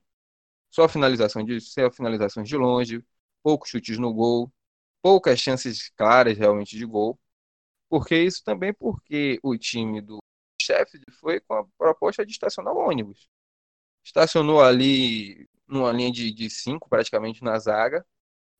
Só 0.72 0.90
finalização 0.90 1.44
de, 1.46 1.62
só 1.62 1.92
finalizações 1.92 2.50
de 2.50 2.58
longe, 2.58 3.04
poucos 3.44 3.70
chutes 3.70 3.98
no 4.00 4.14
gol, 4.14 4.52
poucas 5.02 5.40
chances 5.40 5.90
claras 5.98 6.38
realmente 6.38 6.78
de 6.78 6.86
gol. 6.86 7.20
Porque 7.90 8.18
isso 8.18 8.44
também 8.44 8.74
porque 8.74 9.40
o 9.44 9.58
time 9.58 10.02
do 10.02 10.20
Sheffield 10.62 11.06
foi 11.20 11.40
com 11.42 11.56
a 11.56 11.66
proposta 11.78 12.26
de 12.26 12.32
estacionar 12.34 12.74
o 12.74 12.80
ônibus 12.90 13.30
estacionou 14.06 14.62
ali 14.62 15.50
numa 15.68 15.92
linha 15.92 16.12
de, 16.12 16.32
de 16.32 16.50
cinco 16.50 16.88
praticamente 16.88 17.44
na 17.44 17.58
zaga, 17.58 18.06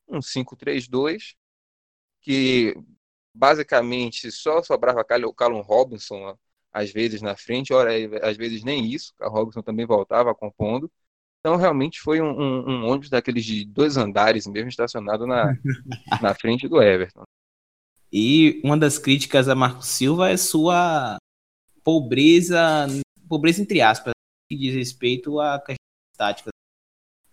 um 0.08 0.20
5-3-2, 0.20 1.36
que 2.20 2.74
basicamente 3.32 4.30
só 4.32 4.62
sobrava 4.62 5.00
o 5.00 5.34
Callum 5.34 5.60
Robinson 5.60 6.36
às 6.72 6.92
vezes 6.92 7.22
na 7.22 7.34
frente, 7.36 7.72
ora, 7.72 7.90
às 8.22 8.36
vezes 8.36 8.62
nem 8.62 8.84
isso, 8.84 9.14
o 9.18 9.28
Robinson 9.28 9.62
também 9.62 9.86
voltava 9.86 10.34
compondo. 10.34 10.90
Então, 11.40 11.56
realmente 11.56 12.00
foi 12.00 12.20
um, 12.20 12.28
um, 12.28 12.68
um, 12.68 12.86
ônibus 12.86 13.08
daqueles 13.08 13.44
de 13.44 13.64
dois 13.64 13.96
andares 13.96 14.46
mesmo, 14.46 14.68
estacionado 14.68 15.26
na, 15.26 15.56
na 16.20 16.34
frente 16.34 16.68
do 16.68 16.82
Everton. 16.82 17.22
E 18.12 18.60
uma 18.62 18.76
das 18.76 18.98
críticas 18.98 19.48
a 19.48 19.54
Marco 19.54 19.82
Silva 19.82 20.28
é 20.28 20.36
sua 20.36 21.16
pobreza, 21.82 22.86
pobreza 23.28 23.62
entre 23.62 23.80
aspas, 23.80 24.15
que 24.48 24.56
diz 24.56 24.74
respeito 24.74 25.40
à 25.40 25.58
questão 25.58 25.76
tática. 26.16 26.50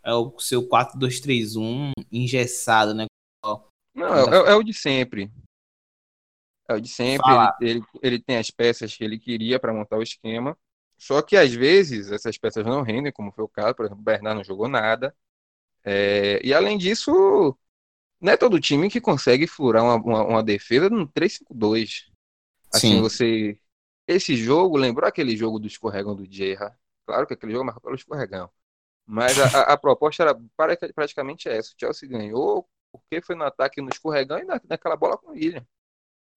É 0.04 0.14
o 0.14 0.38
seu 0.40 0.68
4-2-3-1 0.68 1.92
engessado, 2.12 2.94
né? 2.94 3.06
Não, 3.96 4.34
é, 4.34 4.52
é, 4.52 4.56
o 4.56 4.64
de 4.64 4.74
sempre. 4.74 5.32
É 6.68 6.74
o 6.74 6.82
de 6.82 6.90
sempre. 6.90 7.26
Ele, 7.62 7.70
ele, 7.70 7.86
ele, 8.02 8.20
tem 8.20 8.38
as 8.38 8.50
peças 8.50 8.96
que 8.96 9.04
ele 9.04 9.20
queria 9.20 9.60
para 9.60 9.74
montar 9.74 9.98
o 9.98 10.04
esquema. 10.04 10.58
Só 10.98 11.22
que 11.22 11.36
às 11.36 11.54
vezes 11.54 12.12
essas 12.12 12.38
peças 12.38 12.66
não 12.66 12.82
rendem, 12.82 13.12
como 13.12 13.32
foi 13.32 13.44
o 13.44 13.50
caso, 13.50 13.76
por 13.76 13.86
exemplo, 13.86 14.02
o 14.02 14.04
Bernard 14.06 14.38
não 14.38 14.44
jogou 14.44 14.68
nada. 14.68 15.16
É, 15.84 16.40
e 16.44 16.54
além 16.54 16.78
disso, 16.78 17.58
não 18.20 18.32
é 18.32 18.38
todo 18.38 18.60
time 18.60 18.90
que 18.90 19.02
consegue 19.02 19.46
furar 19.46 19.84
uma, 19.84 19.96
uma, 19.96 20.24
uma 20.24 20.44
defesa 20.44 20.90
no 20.90 21.08
3-5-2. 21.08 22.06
Assim, 22.74 22.96
Sim. 22.96 23.02
você. 23.02 23.60
Esse 24.08 24.36
jogo 24.36 24.78
lembrou 24.78 25.08
aquele 25.08 25.38
jogo 25.38 25.60
do 25.60 25.68
escorregão 25.68 26.16
do 26.16 26.26
Gerra. 26.26 26.78
Claro 27.06 27.28
que 27.28 27.34
aquele 27.34 27.52
jogo 27.52 27.66
marcou 27.66 27.82
pelo 27.82 27.96
escorregão. 27.96 28.50
Mas 29.06 29.38
a, 29.40 29.74
a, 29.74 29.78
proposta 29.78 30.24
era 30.24 30.40
praticamente 30.96 31.50
essa. 31.50 31.72
O 31.72 31.76
Chelsea 31.80 32.08
ganhou 32.08 32.68
porque 32.92 33.22
foi 33.22 33.36
no 33.36 33.44
ataque 33.44 33.82
no 33.82 33.90
escorregão 33.90 34.40
e 34.40 34.46
na, 34.46 34.62
naquela 34.66 34.96
bola 34.96 35.18
com 35.18 35.30
o 35.30 35.32
William. 35.32 35.66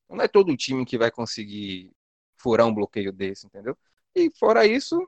Não 0.09 0.23
é 0.23 0.29
todo 0.29 0.57
time 0.57 0.87
que 0.87 0.99
vai 0.99 1.11
conseguir 1.11 1.93
furar 2.37 2.67
um 2.67 2.75
bloqueio 2.75 3.13
desse, 3.13 3.47
entendeu? 3.47 3.77
E 4.15 4.31
fora 4.39 4.67
isso, 4.67 4.99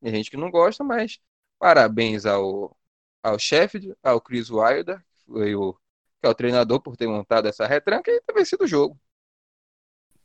tem 0.00 0.12
gente 0.12 0.30
que 0.30 0.36
não 0.36 0.50
gosta, 0.50 0.82
mas 0.84 1.18
parabéns 1.58 2.26
ao, 2.26 2.76
ao 3.22 3.38
Sheffield, 3.38 3.94
ao 4.02 4.20
Chris 4.20 4.50
Wilder, 4.50 4.98
que, 5.00 5.24
foi 5.24 5.54
o, 5.54 5.74
que 5.74 6.26
é 6.26 6.28
o 6.28 6.34
treinador 6.34 6.80
por 6.82 6.96
ter 6.96 7.06
montado 7.06 7.46
essa 7.46 7.66
retranca 7.66 8.10
e 8.10 8.20
ter 8.20 8.32
vencido 8.32 8.64
o 8.64 8.68
jogo. 8.68 8.98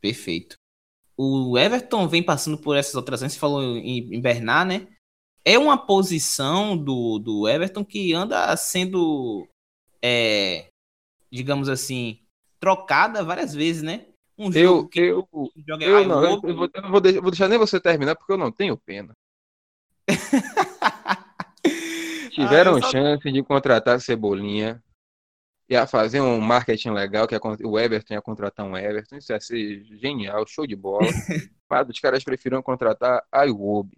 Perfeito. 0.02 0.58
O 1.18 1.58
Everton 1.58 2.08
vem 2.08 2.22
passando 2.22 2.60
por 2.60 2.78
essas 2.78 2.96
alterações, 2.96 3.34
você 3.34 3.40
falou 3.40 3.76
em, 3.76 4.16
em 4.16 4.22
Bernard, 4.22 4.70
né? 4.70 4.88
É 5.44 5.58
uma 5.58 5.78
posição 5.78 6.78
do, 6.78 7.18
do 7.18 7.48
Everton 7.48 7.84
que 7.84 8.14
anda 8.14 8.56
sendo, 8.56 9.48
é, 10.02 10.68
digamos 11.32 11.70
assim, 11.70 12.20
trocada 12.60 13.24
várias 13.24 13.54
vezes, 13.54 13.82
né? 13.82 14.06
Um 14.38 14.52
jogo 14.52 14.82
eu, 14.82 14.88
que 14.88 15.00
eu, 15.00 15.28
joga 15.68 15.84
eu, 15.84 16.08
não, 16.08 16.24
eu, 16.24 16.40
eu, 16.44 16.56
vou, 16.56 16.70
eu 16.72 16.92
vou 16.92 17.02
deixar, 17.02 17.22
vou 17.22 17.32
deixar 17.32 17.48
nem 17.48 17.58
você 17.58 17.80
terminar 17.80 18.16
porque 18.16 18.32
eu 18.32 18.38
não 18.38 18.52
tenho 18.52 18.78
pena. 18.78 19.14
Tiveram 22.32 22.78
ah, 22.78 22.82
só... 22.82 22.92
chance 22.92 23.32
de 23.32 23.42
contratar 23.42 24.00
Cebolinha, 24.00 24.84
ia 25.70 25.86
fazer 25.86 26.22
um 26.22 26.40
marketing 26.40 26.92
legal, 26.92 27.28
que 27.28 27.36
o 27.66 27.80
Everton 27.80 28.14
ia 28.14 28.22
contratar 28.22 28.66
um 28.66 28.78
Everton, 28.78 29.18
isso 29.18 29.34
ia 29.34 29.40
ser 29.40 29.84
genial, 29.98 30.46
show 30.48 30.66
de 30.66 30.76
bola. 30.76 31.08
Mas 31.70 31.90
os 31.90 32.00
caras 32.00 32.24
preferiram 32.24 32.64
contratar 32.64 33.26
Iwobi. 33.34 33.98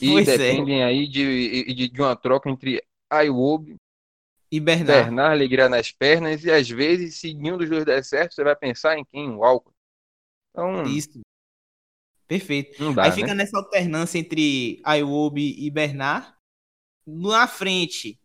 E 0.00 0.10
pois 0.10 0.26
é. 0.26 0.38
dependem 0.38 0.80
é. 0.80 0.84
aí 0.84 1.06
de, 1.06 1.74
de, 1.74 1.88
de, 1.88 2.00
uma 2.00 2.16
troca 2.16 2.48
entre 2.48 2.82
Iwobi 3.12 3.76
e 4.50 4.58
Bernard. 4.58 5.04
Bernard 5.04 5.34
alegria 5.34 5.68
nas 5.68 5.92
pernas, 5.92 6.44
e 6.44 6.50
às 6.50 6.68
vezes, 6.68 7.18
se 7.18 7.34
nenhum 7.34 7.58
dos 7.58 7.68
dois 7.68 7.84
der 7.84 8.02
certo, 8.02 8.34
você 8.34 8.42
vai 8.42 8.56
pensar 8.56 8.98
em 8.98 9.04
quem? 9.04 9.30
O 9.30 9.44
álcool. 9.44 9.74
Então, 10.50 10.84
Isso. 10.84 11.20
Perfeito. 12.26 12.94
Dá, 12.94 13.04
Aí 13.04 13.12
fica 13.12 13.28
né? 13.28 13.34
nessa 13.34 13.58
alternância 13.58 14.18
entre 14.18 14.80
Iwobi 14.86 15.66
e 15.66 15.70
Bernard. 15.70 16.32
Na 17.06 17.46
frente, 17.46 18.18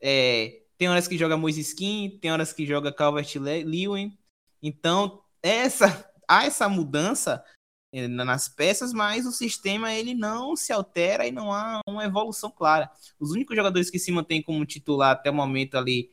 é, 0.00 0.63
tem 0.76 0.88
horas 0.88 1.06
que 1.06 1.16
joga 1.16 1.36
Moise 1.36 1.60
Skin, 1.60 2.18
tem 2.20 2.32
horas 2.32 2.52
que 2.52 2.66
joga 2.66 2.92
Calvert 2.92 3.36
Lewin. 3.36 4.16
Então, 4.62 5.22
essa, 5.42 6.10
há 6.28 6.44
essa 6.44 6.68
mudança 6.68 7.44
eh, 7.92 8.08
nas 8.08 8.48
peças, 8.48 8.92
mas 8.92 9.24
o 9.24 9.30
sistema 9.30 9.92
ele 9.92 10.14
não 10.14 10.56
se 10.56 10.72
altera 10.72 11.26
e 11.26 11.30
não 11.30 11.52
há 11.52 11.80
uma 11.86 12.04
evolução 12.04 12.50
clara. 12.50 12.90
Os 13.20 13.30
únicos 13.30 13.54
jogadores 13.54 13.88
que 13.88 13.98
se 13.98 14.10
mantêm 14.10 14.42
como 14.42 14.66
titular 14.66 15.12
até 15.12 15.30
o 15.30 15.34
momento 15.34 15.76
ali, 15.76 16.12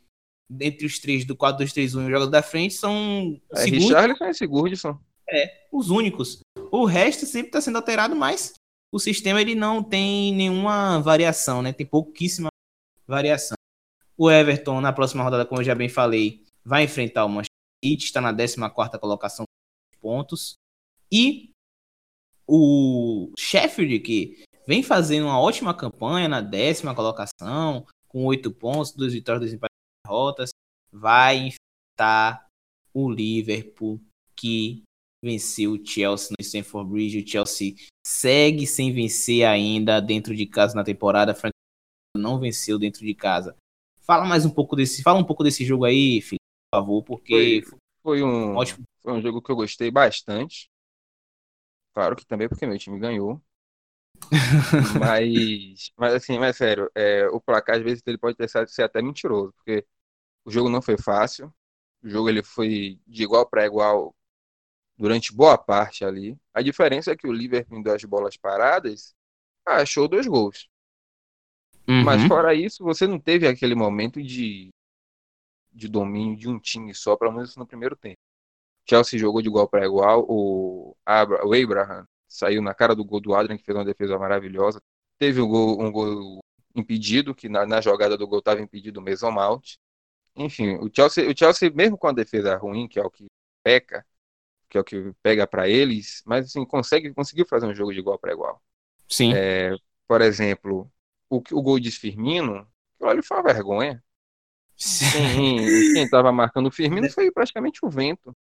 entre 0.60 0.86
os 0.86 1.00
três 1.00 1.25
do 1.25 1.36
4-2-3-1 1.36 2.03
e 2.03 2.06
o 2.06 2.10
jogador 2.10 2.30
da 2.30 2.44
frente, 2.44 2.75
são 2.75 3.41
é, 3.53 3.63
Richarlison 3.63 4.25
e 4.25 4.34
Sigurdsson. 4.34 5.00
É, 5.27 5.65
os 5.72 5.89
únicos. 5.89 6.41
O 6.72 6.86
resto 6.86 7.25
sempre 7.25 7.48
está 7.48 7.62
sendo 7.62 7.77
alterado, 7.77 8.15
mas 8.15 8.53
o 8.94 9.00
sistema 9.00 9.41
ele 9.41 9.56
não 9.56 9.82
tem 9.82 10.34
nenhuma 10.36 11.00
variação, 11.00 11.62
né? 11.62 11.72
Tem 11.72 11.86
pouquíssima 11.86 12.50
variação. 13.08 13.56
O 14.18 14.30
Everton, 14.30 14.82
na 14.82 14.94
próxima 14.94 15.24
rodada, 15.24 15.46
como 15.46 15.62
eu 15.62 15.65
já 15.65 15.75
bem 15.75 15.89
falei, 15.89 16.44
vai 16.63 16.84
enfrentar 16.84 17.25
o 17.25 17.30
Manchester 17.30 17.50
City, 17.84 18.06
está 18.06 18.22
na 18.22 18.34
14ª 18.34 19.00
colocação 19.00 19.46
com 19.46 20.00
pontos. 20.00 20.56
E 21.12 21.51
o 22.48 23.32
Sheffield, 23.38 24.00
que 24.00 24.44
vem 24.68 24.84
fazendo 24.84 25.25
uma 25.25 25.39
ótima 25.39 25.74
campanha 25.74 26.27
na 26.27 26.41
décima 26.41 26.94
colocação, 26.94 27.86
com 28.08 28.25
oito 28.25 28.51
pontos, 28.51 28.91
duas 28.91 29.13
vitórias, 29.13 29.41
duas 29.41 29.53
empates 29.53 29.77
derrotas, 30.06 30.50
vai 30.91 31.38
enfrentar 31.38 32.48
o 32.94 33.10
Liverpool, 33.10 34.01
que 34.36 34.84
venceu 35.24 35.74
o 35.74 35.86
Chelsea 35.86 36.36
no 36.38 36.44
Stamford 36.44 36.89
Bridge. 36.89 37.24
O 37.24 37.27
Chelsea 37.27 37.75
segue 38.06 38.68
sem 38.68 38.91
vencer 38.91 39.46
ainda 39.46 40.00
dentro 40.00 40.36
de 40.36 40.46
casa 40.46 40.75
na 40.75 40.84
temporada. 40.84 41.34
Frank 41.34 41.53
não 42.18 42.39
venceu 42.39 42.77
dentro 42.77 43.06
de 43.06 43.13
casa. 43.13 43.56
Fala 44.12 44.25
mais 44.25 44.46
um 44.46 44.50
pouco 44.50 44.75
desse, 44.75 45.01
fala 45.01 45.18
um 45.18 45.24
pouco 45.24 45.41
desse 45.41 45.63
jogo 45.63 45.86
aí, 45.86 46.22
Felipe, 46.22 46.44
por 46.70 46.80
favor, 46.80 47.01
porque 47.01 47.63
foi, 47.63 47.80
foi 48.03 48.24
um 48.24 48.58
ótimo. 48.58 48.84
Foi 49.01 49.13
um 49.13 49.22
jogo 49.22 49.41
que 49.41 49.50
eu 49.50 49.56
gostei 49.56 49.89
bastante. 49.89 50.70
Claro 51.94 52.18
que 52.18 52.25
também 52.25 52.50
porque 52.50 52.68
meu 52.68 52.77
time 52.77 53.00
ganhou. 53.00 53.41
mas, 55.00 55.94
mas 55.96 56.13
assim, 56.13 56.38
mas 56.38 56.58
sério, 56.58 56.91
é, 56.94 57.25
o 57.30 57.39
placar 57.39 57.77
às 57.77 57.84
vezes 57.84 58.03
ele 58.06 58.18
pode 58.18 58.36
ter 58.36 58.50
ser 58.50 58.84
até 58.84 59.01
mentiroso, 59.01 59.53
porque 59.53 59.88
o 60.44 60.51
jogo 60.51 60.68
não 60.68 60.82
foi 60.82 60.98
fácil. 60.98 61.48
O 62.03 62.10
jogo 62.10 62.27
ele 62.27 62.44
foi 62.44 63.00
de 63.08 63.24
igual 63.24 63.50
para 63.50 63.65
igual 63.65 64.13
durante 64.98 65.34
boa 65.34 65.58
parte 65.58 66.03
ali. 66.03 66.38
A 66.53 66.62
diferença 66.62 67.12
é 67.12 67.15
que 67.15 67.30
o 67.30 67.32
Liverpool 67.32 67.82
deu 67.82 67.96
as 67.96 68.03
bolas 68.03 68.36
paradas, 68.36 69.15
achou 69.65 70.10
dois 70.10 70.27
gols. 70.27 70.68
Uhum. 71.88 72.03
Mas 72.03 72.23
fora 72.23 72.53
isso, 72.53 72.83
você 72.83 73.07
não 73.07 73.19
teve 73.19 73.47
aquele 73.47 73.75
momento 73.75 74.21
de, 74.21 74.69
de 75.73 75.88
domínio 75.88 76.38
de 76.38 76.50
um 76.50 76.59
time 76.59 76.93
só, 76.93 77.15
pelo 77.15 77.31
menos 77.31 77.55
no 77.55 77.65
primeiro 77.65 77.95
tempo. 77.95 78.17
Chelsea 78.88 79.19
jogou 79.19 79.41
de 79.41 79.47
igual 79.47 79.67
para 79.67 79.85
igual. 79.85 80.25
O, 80.27 80.95
Abra, 81.05 81.45
o 81.45 81.53
Abraham 81.53 82.05
saiu 82.27 82.61
na 82.61 82.73
cara 82.73 82.95
do 82.95 83.05
gol 83.05 83.19
do 83.19 83.33
Adrian, 83.33 83.57
que 83.57 83.63
fez 83.63 83.77
uma 83.77 83.85
defesa 83.85 84.17
maravilhosa. 84.17 84.81
Teve 85.17 85.41
um 85.41 85.47
gol, 85.47 85.81
um 85.81 85.91
gol 85.91 86.39
impedido, 86.75 87.35
que 87.35 87.50
na, 87.50 87.65
na 87.65 87.81
jogada 87.81 88.17
do 88.17 88.27
gol 88.27 88.39
estava 88.39 88.61
impedido 88.61 89.00
o 89.00 89.03
Mason 89.03 89.31
Mount. 89.31 89.75
Enfim, 90.35 90.75
o 90.77 90.89
Chelsea, 90.93 91.29
o 91.29 91.38
Chelsea, 91.38 91.69
mesmo 91.71 91.97
com 91.97 92.07
a 92.07 92.13
defesa 92.13 92.55
ruim, 92.55 92.88
que 92.88 93.00
é 93.00 93.03
o 93.03 93.11
que 93.11 93.25
peca, 93.63 94.05
que 94.69 94.77
é 94.77 94.81
o 94.81 94.83
que 94.83 95.11
pega 95.21 95.45
para 95.45 95.67
eles, 95.67 96.23
mas 96.25 96.45
assim, 96.45 96.65
consegue, 96.65 97.13
conseguiu 97.13 97.45
fazer 97.45 97.67
um 97.67 97.75
jogo 97.75 97.91
de 97.93 98.00
igual 98.00 98.17
para 98.17 98.31
igual. 98.31 98.61
Sim. 99.07 99.33
É, 99.33 99.75
por 100.07 100.21
exemplo, 100.21 100.89
o, 101.31 101.41
o 101.51 101.61
gol 101.61 101.79
de 101.79 101.89
Firmino, 101.89 102.67
olha, 103.00 103.23
foi 103.23 103.38
uma 103.38 103.43
vergonha. 103.43 104.03
Quem 105.13 106.03
estava 106.03 106.31
marcando 106.31 106.67
o 106.67 106.71
Firmino 106.71 107.09
foi 107.09 107.31
praticamente 107.31 107.79
o 107.83 107.89
vento. 107.89 108.35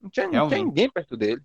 Não 0.00 0.08
tinha, 0.08 0.28
não 0.28 0.48
tinha 0.48 0.62
ninguém 0.62 0.88
perto 0.88 1.16
dele. 1.16 1.42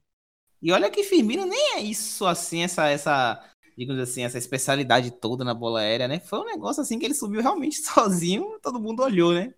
E 0.61 0.71
olha 0.71 0.91
que 0.91 1.03
Firmino 1.03 1.45
nem 1.45 1.77
é 1.77 1.79
isso 1.79 2.25
assim, 2.27 2.61
essa, 2.61 2.87
essa, 2.87 3.43
digamos 3.75 3.99
assim, 3.99 4.23
essa 4.23 4.37
especialidade 4.37 5.09
toda 5.09 5.43
na 5.43 5.55
bola 5.55 5.79
aérea, 5.79 6.07
né? 6.07 6.19
Foi 6.19 6.39
um 6.39 6.45
negócio 6.45 6.83
assim 6.83 6.99
que 6.99 7.05
ele 7.05 7.15
subiu 7.15 7.41
realmente 7.41 7.77
sozinho, 7.81 8.59
todo 8.61 8.79
mundo 8.79 9.01
olhou, 9.01 9.33
né? 9.33 9.53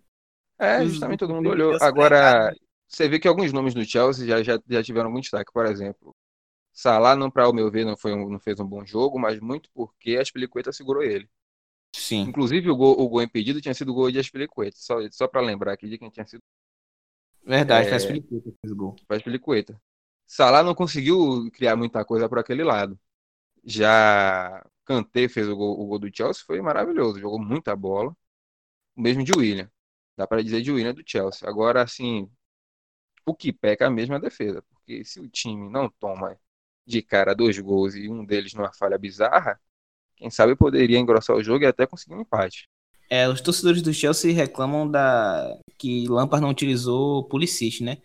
É, 0.58 0.82
justamente 0.86 1.18
todo 1.18 1.34
mundo 1.34 1.50
olhou. 1.50 1.76
Agora, 1.82 2.54
você 2.88 3.06
vê 3.06 3.18
que 3.18 3.28
alguns 3.28 3.52
nomes 3.52 3.74
do 3.74 3.84
Chelsea 3.84 4.26
já, 4.26 4.42
já, 4.42 4.58
já 4.66 4.82
tiveram 4.82 5.10
muito 5.10 5.24
destaque. 5.24 5.52
Por 5.52 5.66
exemplo, 5.66 6.13
Salah, 6.74 7.16
não 7.16 7.30
para 7.30 7.48
o 7.48 7.52
meu 7.52 7.70
ver, 7.70 7.84
não, 7.86 7.96
foi 7.96 8.12
um, 8.12 8.28
não 8.28 8.40
fez 8.40 8.60
um 8.60 8.66
bom 8.66 8.84
jogo, 8.84 9.18
mas 9.18 9.40
muito 9.40 9.70
porque 9.72 10.16
a 10.16 10.22
Aspilicueta 10.22 10.72
segurou 10.72 11.02
ele. 11.02 11.30
Sim. 11.94 12.22
Inclusive, 12.22 12.68
o 12.70 12.76
gol, 12.76 13.00
o 13.00 13.08
gol 13.08 13.22
impedido 13.22 13.60
tinha 13.60 13.72
sido 13.74 13.92
o 13.92 13.94
gol 13.94 14.10
de 14.10 14.18
Aspilicueta. 14.18 14.76
Só, 14.78 14.96
só 15.10 15.28
para 15.28 15.40
lembrar 15.40 15.72
aqui 15.72 15.88
de 15.88 15.96
quem 15.98 16.10
tinha 16.10 16.26
sido 16.26 16.42
Verdade, 17.46 17.86
é... 17.86 17.90
faz 17.90 18.04
fez 18.04 18.72
o 18.72 18.76
gol. 18.76 18.96
Faz. 19.06 19.22
Salah 20.26 20.62
não 20.62 20.74
conseguiu 20.74 21.50
criar 21.52 21.76
muita 21.76 22.04
coisa 22.04 22.28
para 22.28 22.40
aquele 22.40 22.64
lado. 22.64 22.98
Já 23.64 24.64
Kanté 24.84 25.28
fez 25.28 25.48
o 25.48 25.56
gol, 25.56 25.80
o 25.80 25.86
gol, 25.86 25.98
do 25.98 26.14
Chelsea, 26.14 26.44
foi 26.46 26.60
maravilhoso, 26.60 27.20
jogou 27.20 27.38
muita 27.38 27.76
bola. 27.76 28.16
O 28.96 29.02
mesmo 29.02 29.24
de 29.24 29.32
William. 29.36 29.70
Dá 30.16 30.26
para 30.26 30.42
dizer 30.42 30.62
de 30.62 30.72
William 30.72 30.94
do 30.94 31.02
Chelsea. 31.06 31.48
Agora, 31.48 31.82
assim, 31.82 32.30
o 33.26 33.34
que 33.34 33.52
peca 33.52 33.90
mesmo 33.90 34.14
é 34.14 34.18
a 34.18 34.20
defesa, 34.20 34.62
porque 34.62 35.04
se 35.04 35.20
o 35.20 35.28
time 35.28 35.70
não 35.70 35.88
toma 35.90 36.38
de 36.86 37.02
cara 37.02 37.34
dois 37.34 37.58
gols 37.58 37.94
e 37.94 38.08
um 38.08 38.24
deles 38.24 38.54
numa 38.54 38.72
falha 38.72 38.98
bizarra, 38.98 39.58
quem 40.16 40.30
sabe 40.30 40.54
poderia 40.54 40.98
engrossar 40.98 41.36
o 41.36 41.42
jogo 41.42 41.64
e 41.64 41.66
até 41.66 41.86
conseguir 41.86 42.14
um 42.14 42.20
empate. 42.20 42.68
É, 43.10 43.28
os 43.28 43.40
torcedores 43.40 43.82
do 43.82 43.92
Chelsea 43.92 44.32
reclamam 44.32 44.90
da 44.90 45.58
que 45.76 46.06
Lampard 46.08 46.42
não 46.42 46.50
utilizou 46.50 47.24
Pulisic, 47.24 47.82
né? 47.82 47.98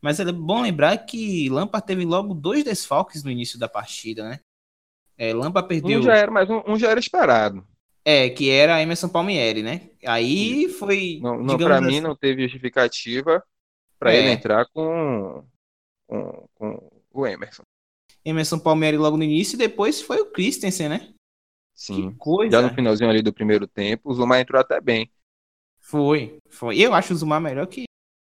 Mas 0.00 0.20
é 0.20 0.30
bom 0.30 0.62
lembrar 0.62 0.96
que 0.98 1.48
Lampard 1.48 1.86
teve 1.86 2.04
logo 2.04 2.34
dois 2.34 2.62
desfalques 2.62 3.24
no 3.24 3.30
início 3.30 3.58
da 3.58 3.68
partida, 3.68 4.28
né? 4.28 4.40
É, 5.18 5.32
Lampard 5.32 5.68
perdeu. 5.68 5.98
Um 5.98 6.02
já 6.02 6.14
era, 6.14 6.30
mas 6.30 6.48
um, 6.48 6.62
um 6.66 6.78
já 6.78 6.90
era 6.90 7.00
esperado. 7.00 7.66
É, 8.04 8.30
que 8.30 8.50
era 8.50 8.80
Emerson 8.80 9.08
Palmieri, 9.08 9.62
né? 9.62 9.90
Aí 10.04 10.68
foi. 10.68 11.18
Não, 11.20 11.42
não 11.42 11.58
para 11.58 11.78
assim... 11.78 11.86
mim 11.86 12.00
não 12.00 12.14
teve 12.14 12.42
justificativa 12.42 13.42
para 13.98 14.14
é. 14.14 14.18
ele 14.18 14.30
entrar 14.30 14.66
com, 14.66 15.44
com, 16.06 16.48
com, 16.54 16.90
o 17.12 17.26
Emerson. 17.26 17.64
Emerson 18.26 18.58
Palmieri 18.58 18.98
logo 18.98 19.16
no 19.16 19.22
início 19.22 19.54
e 19.54 19.58
depois 19.58 20.02
foi 20.02 20.20
o 20.20 20.32
Christensen, 20.32 20.88
né? 20.88 21.14
Sim. 21.72 22.10
Que 22.10 22.16
coisa. 22.16 22.60
Já 22.60 22.62
no 22.68 22.74
finalzinho 22.74 23.08
ali 23.08 23.22
do 23.22 23.32
primeiro 23.32 23.68
tempo, 23.68 24.10
o 24.10 24.14
Zuma 24.14 24.40
entrou 24.40 24.60
até 24.60 24.80
bem. 24.80 25.08
Foi, 25.78 26.38
foi. 26.48 26.76
Eu 26.80 26.92
acho 26.92 27.12
o 27.14 27.16
Zuma 27.16 27.38
melhor 27.38 27.68
que. 27.68 27.84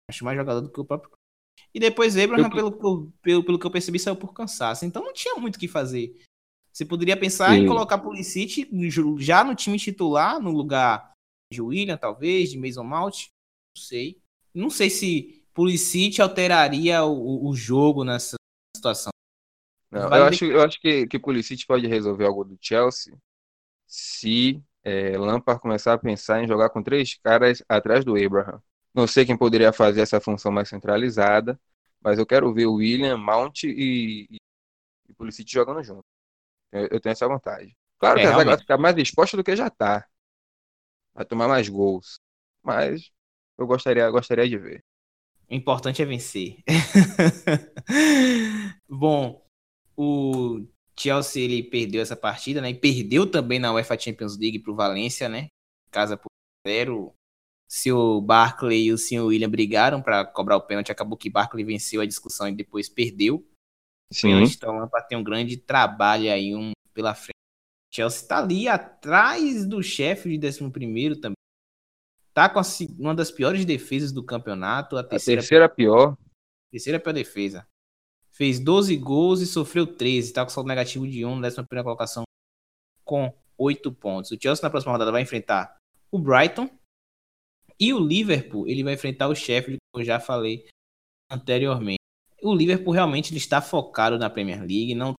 Acho 0.09 0.25
mais 0.25 0.39
jogador 0.39 0.61
do 0.61 0.71
que 0.71 0.81
o 0.81 0.85
próprio. 0.85 1.11
E 1.75 1.81
depois 1.81 2.17
Abraham, 2.17 2.45
eu... 2.45 2.51
pelo, 2.51 3.13
pelo, 3.21 3.45
pelo 3.45 3.59
que 3.59 3.67
eu 3.67 3.71
percebi, 3.71 3.99
saiu 3.99 4.15
por 4.15 4.33
cansaço. 4.33 4.85
Então 4.85 5.03
não 5.05 5.13
tinha 5.13 5.35
muito 5.35 5.57
o 5.57 5.59
que 5.59 5.67
fazer. 5.67 6.17
Você 6.73 6.85
poderia 6.85 7.17
pensar 7.17 7.51
Sim. 7.51 7.63
em 7.63 7.67
colocar 7.67 7.99
Pulisic 7.99 8.71
já 9.19 9.43
no 9.43 9.57
time 9.57 9.77
titular, 9.79 10.41
no 10.41 10.53
lugar 10.53 11.13
de 11.53 11.61
William, 11.61 11.97
talvez, 11.97 12.51
de 12.51 12.59
Mason 12.59 12.85
Mount. 12.85 13.27
Não 13.77 13.83
sei. 13.83 14.23
Não 14.55 14.71
sei 14.71 14.89
se 14.89 15.45
Pulisic 15.53 16.21
alteraria 16.21 17.03
o, 17.03 17.49
o 17.49 17.55
jogo 17.57 18.05
nessa 18.05 18.37
situação. 18.77 19.11
Não, 19.91 20.15
eu, 20.15 20.25
acho, 20.25 20.45
eu 20.45 20.63
acho 20.63 20.81
que, 20.81 21.07
que 21.07 21.19
Pulisic 21.19 21.67
pode 21.67 21.87
resolver 21.87 22.27
algo 22.27 22.45
do 22.45 22.59
Chelsea 22.61 23.17
se 23.87 24.63
é, 24.85 25.17
Lampard 25.17 25.61
começar 25.61 25.95
a 25.95 25.99
pensar 25.99 26.43
em 26.43 26.47
jogar 26.47 26.69
com 26.71 26.83
três 26.83 27.19
caras 27.23 27.63
atrás 27.69 28.05
do 28.05 28.17
Abraham. 28.17 28.63
Não 28.95 29.07
sei 29.07 29.25
quem 29.25 29.37
poderia 29.37 29.73
fazer 29.73 30.03
essa 30.03 30.21
função 30.21 30.53
mais 30.53 30.69
centralizada, 30.69 31.59
mas 32.01 32.19
eu 32.19 32.27
quero 32.27 32.53
ver 32.53 32.67
o 32.67 32.75
William, 32.75 33.17
Mount 33.17 33.65
e, 33.65 34.27
e, 34.31 34.37
e 35.09 35.15
Pulisic 35.15 35.51
jogando 35.51 35.83
junto. 35.83 36.05
Eu, 36.71 36.89
eu, 36.91 37.01
tenho 37.01 37.13
essa 37.13 37.27
vontade. 37.27 37.75
Claro 37.99 38.19
é, 38.19 38.23
que 38.23 38.29
a 38.29 38.33
zaga 38.33 38.51
vai 38.51 38.59
ficar 38.59 38.79
mais 38.79 38.97
exposta 38.97 39.37
do 39.37 39.45
que 39.45 39.57
já 39.57 39.69
está. 39.69 40.07
Vai 41.15 41.25
tomar 41.25 41.49
mais 41.49 41.69
gols. 41.69 42.21
Mas 42.63 43.11
eu 43.57 43.67
gostaria, 43.67 44.11
gostaria 44.11 44.49
de 44.49 44.59
ver. 44.59 44.85
O 45.51 45.55
importante 45.55 46.03
é 46.03 46.05
vencer. 46.05 46.59
Bom, 48.89 49.43
o 49.99 50.65
Chelsea 50.97 51.43
ele 51.43 51.61
perdeu 51.61 52.01
essa 52.01 52.15
partida, 52.15 52.61
né? 52.61 52.71
E 52.71 52.75
perdeu 52.75 53.29
também 53.29 53.59
na 53.59 53.73
UEFA 53.73 53.99
Champions 53.99 54.39
League 54.39 54.61
para 54.61 54.73
o 54.73 54.77
Valência, 54.77 55.29
né? 55.29 55.49
Casa 55.91 56.17
por 56.17 56.29
zero. 56.67 57.07
O 57.07 57.15
seu 57.69 58.21
Barkley 58.21 58.87
e 58.87 58.93
o 58.93 58.97
senhor 58.97 59.27
William 59.27 59.51
brigaram 59.51 60.01
para 60.01 60.25
cobrar 60.25 60.57
o 60.57 60.63
pênalti. 60.63 60.93
Acabou 60.93 61.19
que 61.19 61.29
Barkley 61.29 61.65
venceu 61.65 62.01
a 62.01 62.07
discussão 62.07 62.49
e 62.49 62.55
depois 62.55 62.89
perdeu. 62.89 63.45
Sim. 64.13 64.43
Então, 64.43 64.89
para 64.89 65.03
ter 65.03 65.17
um 65.17 65.25
grande 65.25 65.57
trabalho 65.57 66.33
aí 66.33 66.55
um 66.55 66.71
pela 66.95 67.15
frente. 67.15 67.33
Chelsea 67.93 68.23
está 68.23 68.39
ali 68.39 68.69
atrás 68.69 69.67
do 69.67 69.83
chefe 69.83 70.39
de 70.39 70.47
11 70.47 71.21
também. 71.21 71.35
Tá 72.33 72.49
com 72.49 72.61
a, 72.61 72.63
uma 72.99 73.15
das 73.15 73.33
piores 73.33 73.65
defesas 73.65 74.13
do 74.13 74.23
campeonato. 74.23 74.97
A 74.97 75.03
terceira, 75.03 75.41
a 75.41 75.43
terceira 75.43 75.69
pior. 75.69 76.17
Terceira 76.71 77.01
pior 77.01 77.13
defesa. 77.13 77.67
Fez 78.39 78.61
12 78.61 78.97
gols 78.97 79.41
e 79.41 79.47
sofreu 79.47 79.85
13. 79.85 80.33
Tá 80.33 80.45
com 80.45 80.49
saldo 80.49 80.69
negativo 80.69 81.09
de 81.09 81.25
1 81.25 81.41
na 81.41 81.49
11 81.49 81.57
colocação 81.83 82.23
com 83.05 83.35
8 83.59 83.91
pontos. 83.91 84.31
O 84.31 84.39
Chelsea 84.41 84.63
na 84.63 84.71
próxima 84.71 84.93
rodada 84.93 85.11
vai 85.11 85.23
enfrentar 85.23 85.77
o 86.09 86.21
Brighton. 86.21 86.71
E 87.81 87.93
o 87.93 87.99
Liverpool, 87.99 88.69
ele 88.69 88.85
vai 88.85 88.95
enfrentar 88.95 89.27
o 89.27 89.35
Sheffield, 89.35 89.79
como 89.93 90.03
eu 90.03 90.07
já 90.07 90.21
falei 90.21 90.69
anteriormente. 91.29 91.99
O 92.41 92.55
Liverpool 92.55 92.93
realmente 92.93 93.33
ele 93.33 93.39
está 93.39 93.61
focado 93.61 94.17
na 94.17 94.31
Premier 94.31 94.61
League. 94.61 94.95
Não, 94.95 95.15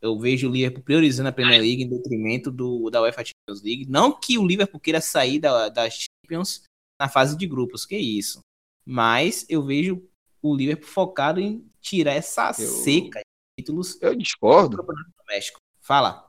eu 0.00 0.18
vejo 0.18 0.48
o 0.48 0.52
Liverpool 0.52 0.82
priorizando 0.82 1.28
a 1.28 1.32
Premier 1.32 1.60
League 1.60 1.82
em 1.82 1.88
detrimento 1.88 2.50
do, 2.50 2.88
da 2.88 3.02
UEFA 3.02 3.22
Champions 3.22 3.62
League. 3.62 3.86
Não 3.86 4.18
que 4.18 4.38
o 4.38 4.46
Liverpool 4.46 4.80
queira 4.80 5.02
sair 5.02 5.38
da, 5.38 5.68
da 5.68 5.88
Champions 5.90 6.64
na 6.98 7.06
fase 7.06 7.36
de 7.36 7.46
grupos, 7.46 7.84
que 7.84 7.94
é 7.94 8.00
isso. 8.00 8.40
Mas 8.82 9.44
eu 9.50 9.62
vejo 9.62 10.02
o 10.42 10.54
Liverpool 10.54 10.88
focado 10.88 11.40
em 11.40 11.70
tirar 11.80 12.12
essa 12.12 12.48
eu, 12.48 12.68
seca 12.68 13.20
de 13.20 13.62
títulos. 13.62 14.00
Eu 14.02 14.14
discordo. 14.14 14.76
Do 14.76 14.86
México. 15.28 15.58
Fala. 15.80 16.28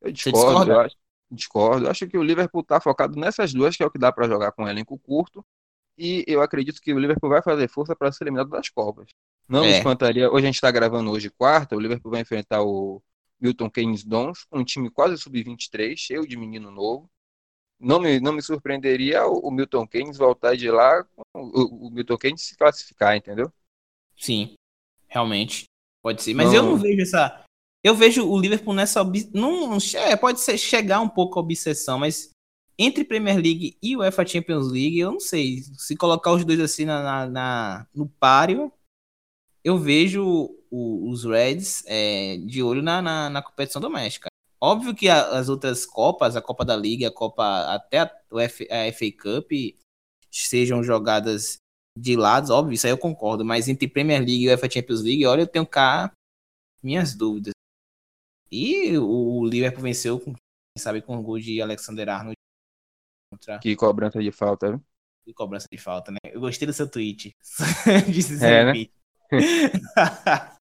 Eu 0.00 0.12
discordo. 0.12 0.70
Eu 0.70 0.80
acho, 0.80 0.96
discordo. 1.30 1.86
Eu 1.86 1.90
acho 1.90 2.06
que 2.06 2.18
o 2.18 2.22
Liverpool 2.22 2.60
está 2.60 2.80
focado 2.80 3.18
nessas 3.18 3.52
duas, 3.52 3.76
que 3.76 3.82
é 3.82 3.86
o 3.86 3.90
que 3.90 3.98
dá 3.98 4.12
para 4.12 4.28
jogar 4.28 4.52
com 4.52 4.64
um 4.64 4.68
elenco 4.68 4.98
curto. 4.98 5.44
E 5.96 6.24
eu 6.26 6.40
acredito 6.40 6.80
que 6.80 6.94
o 6.94 6.98
Liverpool 6.98 7.30
vai 7.30 7.42
fazer 7.42 7.68
força 7.68 7.96
para 7.96 8.12
ser 8.12 8.24
eliminado 8.24 8.50
das 8.50 8.68
Copas. 8.68 9.10
Não 9.48 9.64
é. 9.64 9.68
me 9.68 9.72
espantaria. 9.78 10.30
Hoje 10.30 10.44
a 10.44 10.48
gente 10.48 10.54
está 10.54 10.70
gravando 10.70 11.10
hoje 11.10 11.30
quarta. 11.30 11.76
O 11.76 11.80
Liverpool 11.80 12.12
vai 12.12 12.20
enfrentar 12.20 12.62
o 12.62 13.02
Milton 13.40 13.70
Keynes 13.70 14.04
Dons, 14.04 14.46
um 14.52 14.62
time 14.62 14.90
quase 14.90 15.16
sub-23, 15.16 15.96
cheio 15.96 16.26
de 16.26 16.36
menino 16.36 16.70
novo. 16.70 17.10
Não 17.80 17.98
me, 17.98 18.20
não 18.20 18.32
me 18.32 18.42
surpreenderia 18.42 19.26
o, 19.26 19.50
Milton 19.50 19.86
Keynes 19.86 20.18
voltar 20.18 20.56
de 20.56 20.70
lá, 20.70 21.04
o, 21.34 21.86
o, 21.86 21.90
Milton 21.90 22.18
Keynes 22.18 22.42
se 22.42 22.56
classificar, 22.56 23.16
entendeu? 23.16 23.50
Sim, 24.16 24.54
realmente. 25.08 25.64
Pode 26.02 26.22
ser. 26.22 26.34
Mas 26.34 26.48
não. 26.48 26.54
eu 26.54 26.62
não 26.62 26.76
vejo 26.76 27.02
essa. 27.02 27.44
Eu 27.82 27.94
vejo 27.94 28.28
o 28.28 28.38
Liverpool 28.38 28.74
nessa. 28.74 29.02
Não, 29.32 29.78
é, 29.94 30.16
pode 30.16 30.40
ser 30.40 30.58
chegar 30.58 31.00
um 31.00 31.08
pouco 31.08 31.38
a 31.38 31.42
obsessão, 31.42 31.98
mas 31.98 32.30
entre 32.78 33.04
Premier 33.04 33.36
League 33.36 33.76
e 33.82 33.96
UEFA 33.96 34.26
Champions 34.26 34.70
League, 34.70 34.98
eu 34.98 35.12
não 35.12 35.20
sei. 35.20 35.62
Se 35.76 35.94
colocar 35.96 36.32
os 36.32 36.44
dois 36.44 36.60
assim 36.60 36.84
na, 36.86 37.02
na, 37.02 37.26
na 37.26 37.86
no 37.94 38.08
páreo, 38.08 38.72
eu 39.62 39.78
vejo 39.78 40.50
o, 40.70 41.10
os 41.10 41.24
Reds 41.24 41.84
é, 41.86 42.38
de 42.38 42.62
olho 42.62 42.82
na, 42.82 43.02
na, 43.02 43.28
na, 43.28 43.42
competição 43.42 43.82
doméstica. 43.82 44.29
Óbvio 44.62 44.94
que 44.94 45.08
a, 45.08 45.38
as 45.38 45.48
outras 45.48 45.86
Copas, 45.86 46.36
a 46.36 46.42
Copa 46.42 46.64
da 46.64 46.76
Liga, 46.76 47.08
a 47.08 47.12
Copa 47.12 47.74
até 47.74 48.00
a, 48.00 48.04
a 48.04 48.92
FA 48.92 49.10
Cup, 49.18 49.50
sejam 50.30 50.82
jogadas 50.82 51.58
de 51.98 52.16
lados, 52.16 52.50
óbvio, 52.50 52.74
isso 52.74 52.86
aí 52.86 52.92
eu 52.92 52.98
concordo, 52.98 53.44
mas 53.44 53.68
entre 53.68 53.88
Premier 53.88 54.20
League 54.20 54.44
e 54.44 54.48
UEFA 54.48 54.70
Champions 54.70 55.02
League, 55.02 55.26
olha, 55.26 55.42
eu 55.42 55.46
tenho 55.46 55.66
cá 55.66 56.12
minhas 56.82 57.14
dúvidas. 57.14 57.52
E 58.50 58.96
o, 58.98 59.40
o 59.40 59.46
Liverpool 59.46 59.82
venceu, 59.82 60.18
com, 60.18 60.34
sabe, 60.78 61.02
com 61.02 61.16
o 61.16 61.22
gol 61.22 61.38
de 61.38 61.60
Alexander 61.60 62.08
Arnold. 62.08 62.34
Contra... 63.32 63.58
Que 63.58 63.76
cobrança 63.76 64.20
de 64.20 64.32
falta, 64.32 64.70
viu? 64.70 64.82
Que 65.24 65.32
cobrança 65.32 65.66
de 65.70 65.78
falta, 65.78 66.10
né? 66.10 66.18
Eu 66.24 66.40
gostei 66.40 66.66
do 66.66 66.72
seu 66.72 66.88
tweet. 66.88 67.34
é, 68.42 68.64
né? 68.64 68.72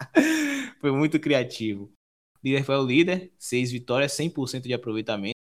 Foi 0.79 0.91
muito 0.91 1.19
criativo. 1.19 1.91
O 2.41 2.47
Liverpool 2.47 2.75
é 2.75 2.79
o 2.79 2.85
líder, 2.85 3.33
6 3.37 3.71
vitórias, 3.71 4.13
100% 4.13 4.63
de 4.63 4.73
aproveitamento. 4.73 5.33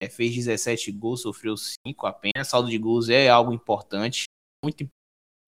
É, 0.00 0.08
fez 0.08 0.34
17 0.34 0.90
gols, 0.92 1.22
sofreu 1.22 1.54
5 1.56 2.06
apenas. 2.06 2.48
Saldo 2.48 2.68
de 2.68 2.78
gols 2.78 3.08
é 3.08 3.28
algo 3.28 3.52
importante. 3.52 4.24
Muito 4.62 4.88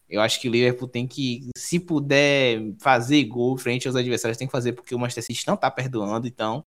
Eu 0.08 0.20
acho 0.20 0.40
que 0.40 0.48
o 0.48 0.52
Liverpool 0.52 0.88
tem 0.88 1.06
que, 1.06 1.50
se 1.56 1.80
puder 1.80 2.60
fazer 2.80 3.24
gol 3.24 3.58
frente 3.58 3.88
aos 3.88 3.96
adversários, 3.96 4.38
tem 4.38 4.46
que 4.46 4.52
fazer, 4.52 4.72
porque 4.72 4.94
o 4.94 4.98
Manchester 4.98 5.24
City 5.24 5.46
não 5.46 5.56
tá 5.56 5.70
perdoando, 5.70 6.26
então 6.26 6.62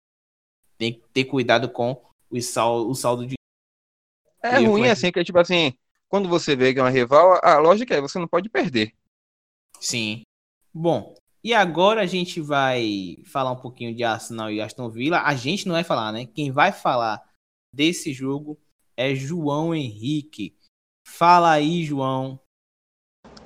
tem 0.76 0.94
que 0.94 1.00
ter 1.12 1.24
cuidado 1.24 1.70
com 1.70 2.02
o 2.30 2.40
saldo, 2.40 2.90
o 2.90 2.94
saldo 2.94 3.26
de. 3.26 3.34
É 4.42 4.58
ruim, 4.58 4.88
assim, 4.88 5.10
que 5.10 5.18
é 5.18 5.24
tipo 5.24 5.38
assim, 5.38 5.74
quando 6.08 6.28
você 6.28 6.56
vê 6.56 6.72
que 6.72 6.80
é 6.80 6.82
uma 6.82 6.90
rival, 6.90 7.38
a 7.42 7.58
lógica 7.58 7.94
é 7.94 8.00
você 8.00 8.18
não 8.18 8.28
pode 8.28 8.48
perder. 8.48 8.94
Sim. 9.78 10.22
Bom, 10.72 11.14
e 11.42 11.54
agora 11.54 12.02
a 12.02 12.06
gente 12.06 12.40
vai 12.40 13.22
falar 13.24 13.52
um 13.52 13.60
pouquinho 13.60 13.94
de 13.94 14.04
Arsenal 14.04 14.50
e 14.50 14.60
Aston 14.60 14.88
Villa. 14.90 15.22
A 15.22 15.34
gente 15.34 15.66
não 15.66 15.74
vai 15.74 15.84
falar, 15.84 16.12
né? 16.12 16.26
Quem 16.26 16.50
vai 16.50 16.72
falar 16.72 17.22
desse 17.74 18.12
jogo 18.12 18.60
é 18.96 19.14
João 19.14 19.74
Henrique. 19.74 20.56
Fala 21.06 21.52
aí, 21.52 21.82
João. 21.84 22.38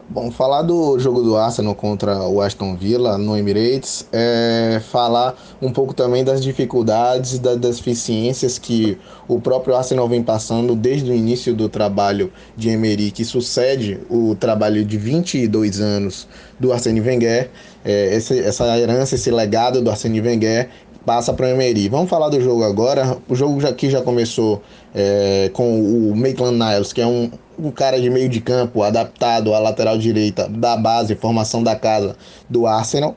Bom, 0.07 0.31
falar 0.31 0.61
do 0.61 0.99
jogo 0.99 1.23
do 1.23 1.35
Arsenal 1.35 1.75
contra 1.75 2.29
o 2.29 2.43
Aston 2.43 2.77
Villa 2.77 3.17
no 3.17 3.39
Emirates 3.39 4.07
é 4.13 4.79
falar 4.91 5.35
um 5.63 5.73
pouco 5.73 5.95
também 5.95 6.23
das 6.23 6.43
dificuldades 6.43 7.39
das 7.39 7.57
deficiências 7.59 8.59
que 8.59 8.99
o 9.27 9.41
próprio 9.41 9.75
Arsenal 9.75 10.07
vem 10.07 10.23
passando 10.23 10.77
desde 10.77 11.11
o 11.11 11.15
início 11.15 11.55
do 11.55 11.71
trabalho 11.71 12.31
de 12.55 12.69
Emery, 12.69 13.11
que 13.11 13.25
sucede 13.25 13.99
o 14.11 14.35
trabalho 14.35 14.85
de 14.85 14.99
22 14.99 15.81
anos 15.81 16.29
do 16.61 16.71
Arsene 16.71 17.01
Wenger, 17.01 17.51
é, 17.83 18.15
esse, 18.15 18.39
essa 18.41 18.79
herança, 18.79 19.15
esse 19.15 19.31
legado 19.31 19.81
do 19.81 19.91
Arsene 19.91 20.21
Wenger 20.21 20.69
passa 21.05 21.33
para 21.33 21.47
o 21.47 21.49
Emery. 21.49 21.89
Vamos 21.89 22.09
falar 22.09 22.29
do 22.29 22.41
jogo 22.41 22.65
agora. 22.65 23.17
O 23.29 23.35
jogo 23.35 23.61
já, 23.61 23.69
aqui 23.69 23.91
já 23.91 24.03
começou 24.03 24.63
é, 24.95 25.51
com 25.53 25.81
o 25.81 26.17
Maitland 26.17 26.59
Niles, 26.59 26.93
que 26.93 27.01
é 27.01 27.07
um, 27.07 27.31
um 27.59 27.71
cara 27.71 28.01
de 28.01 28.11
meio 28.11 28.29
de 28.29 28.41
campo 28.41 28.83
adaptado 28.83 29.55
à 29.55 29.59
lateral 29.59 29.99
direita 29.99 30.49
da 30.49 30.77
base, 30.77 31.15
formação 31.15 31.63
da 31.63 31.77
casa 31.77 32.17
do 32.49 32.67
Arsenal, 32.67 33.17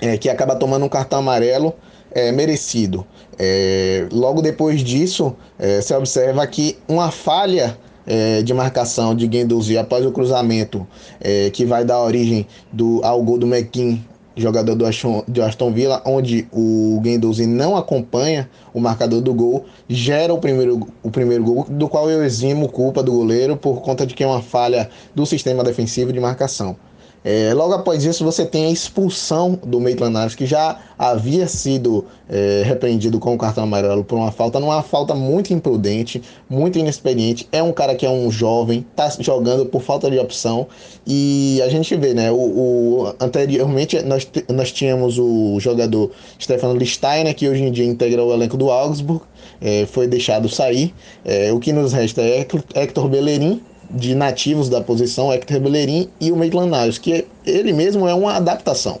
é, 0.00 0.16
que 0.16 0.28
acaba 0.28 0.54
tomando 0.56 0.84
um 0.84 0.88
cartão 0.88 1.20
amarelo 1.20 1.74
é, 2.12 2.30
merecido. 2.30 3.06
É, 3.38 4.06
logo 4.12 4.40
depois 4.40 4.82
disso, 4.82 5.34
é, 5.58 5.80
se 5.80 5.94
observa 5.94 6.46
que 6.46 6.78
uma 6.86 7.10
falha 7.10 7.76
é, 8.06 8.42
de 8.42 8.52
marcação 8.52 9.14
de 9.14 9.26
Guendouzi 9.26 9.78
após 9.78 10.04
o 10.04 10.12
cruzamento 10.12 10.86
é, 11.20 11.50
que 11.50 11.64
vai 11.64 11.84
dar 11.84 12.00
origem 12.00 12.46
do, 12.72 13.00
ao 13.02 13.22
gol 13.22 13.38
do 13.38 13.46
McKean 13.46 13.98
jogador 14.36 14.74
do 14.74 14.84
Aston, 14.84 15.22
do 15.26 15.42
Aston 15.42 15.72
Villa, 15.72 16.02
onde 16.04 16.46
o 16.52 17.00
Guendouzi 17.02 17.46
não 17.46 17.76
acompanha 17.76 18.48
o 18.72 18.80
marcador 18.80 19.20
do 19.20 19.32
gol, 19.32 19.64
gera 19.88 20.32
o 20.32 20.38
primeiro, 20.38 20.88
o 21.02 21.10
primeiro 21.10 21.44
gol, 21.44 21.66
do 21.68 21.88
qual 21.88 22.10
eu 22.10 22.24
eximo 22.24 22.68
culpa 22.68 23.02
do 23.02 23.12
goleiro 23.12 23.56
por 23.56 23.80
conta 23.80 24.06
de 24.06 24.14
que 24.14 24.24
é 24.24 24.26
uma 24.26 24.42
falha 24.42 24.90
do 25.14 25.24
sistema 25.24 25.62
defensivo 25.62 26.12
de 26.12 26.20
marcação. 26.20 26.76
É, 27.24 27.54
logo 27.54 27.72
após 27.72 28.04
isso, 28.04 28.22
você 28.22 28.44
tem 28.44 28.66
a 28.66 28.70
expulsão 28.70 29.58
do 29.64 29.80
Maitland 29.80 30.14
Niles, 30.14 30.34
que 30.34 30.44
já 30.44 30.78
havia 30.98 31.48
sido 31.48 32.04
é, 32.28 32.62
repreendido 32.66 33.18
com 33.18 33.34
o 33.34 33.38
cartão 33.38 33.64
amarelo 33.64 34.04
por 34.04 34.16
uma 34.16 34.30
falta, 34.30 34.60
numa 34.60 34.82
falta 34.82 35.14
muito 35.14 35.52
imprudente, 35.54 36.22
muito 36.50 36.78
inexperiente. 36.78 37.48
É 37.50 37.62
um 37.62 37.72
cara 37.72 37.94
que 37.94 38.04
é 38.04 38.10
um 38.10 38.30
jovem, 38.30 38.84
tá 38.94 39.08
jogando 39.18 39.64
por 39.64 39.80
falta 39.80 40.10
de 40.10 40.18
opção. 40.18 40.66
E 41.06 41.62
a 41.64 41.68
gente 41.70 41.96
vê, 41.96 42.12
né? 42.12 42.30
O, 42.30 42.36
o 42.36 43.14
anteriormente 43.18 44.02
nós, 44.02 44.28
nós 44.50 44.70
tínhamos 44.70 45.18
o 45.18 45.58
jogador 45.60 46.10
Stefano 46.38 46.76
Listeiner, 46.76 47.34
que 47.34 47.48
hoje 47.48 47.62
em 47.62 47.72
dia 47.72 47.86
integra 47.86 48.22
o 48.22 48.34
elenco 48.34 48.58
do 48.58 48.70
Augsburg, 48.70 49.22
é, 49.62 49.86
foi 49.86 50.06
deixado 50.06 50.46
sair. 50.46 50.94
É, 51.24 51.50
o 51.52 51.58
que 51.58 51.72
nos 51.72 51.94
resta 51.94 52.20
é 52.20 52.46
Hector 52.74 53.08
Bellerin, 53.08 53.62
de 53.90 54.14
nativos 54.14 54.68
da 54.68 54.80
posição, 54.80 55.32
Hector 55.32 55.60
Bellerin 55.60 56.08
e 56.20 56.32
o 56.32 56.36
Maitland 56.36 56.70
Niles, 56.70 56.98
que 56.98 57.26
ele 57.46 57.72
mesmo 57.72 58.08
é 58.08 58.14
uma 58.14 58.34
adaptação. 58.34 59.00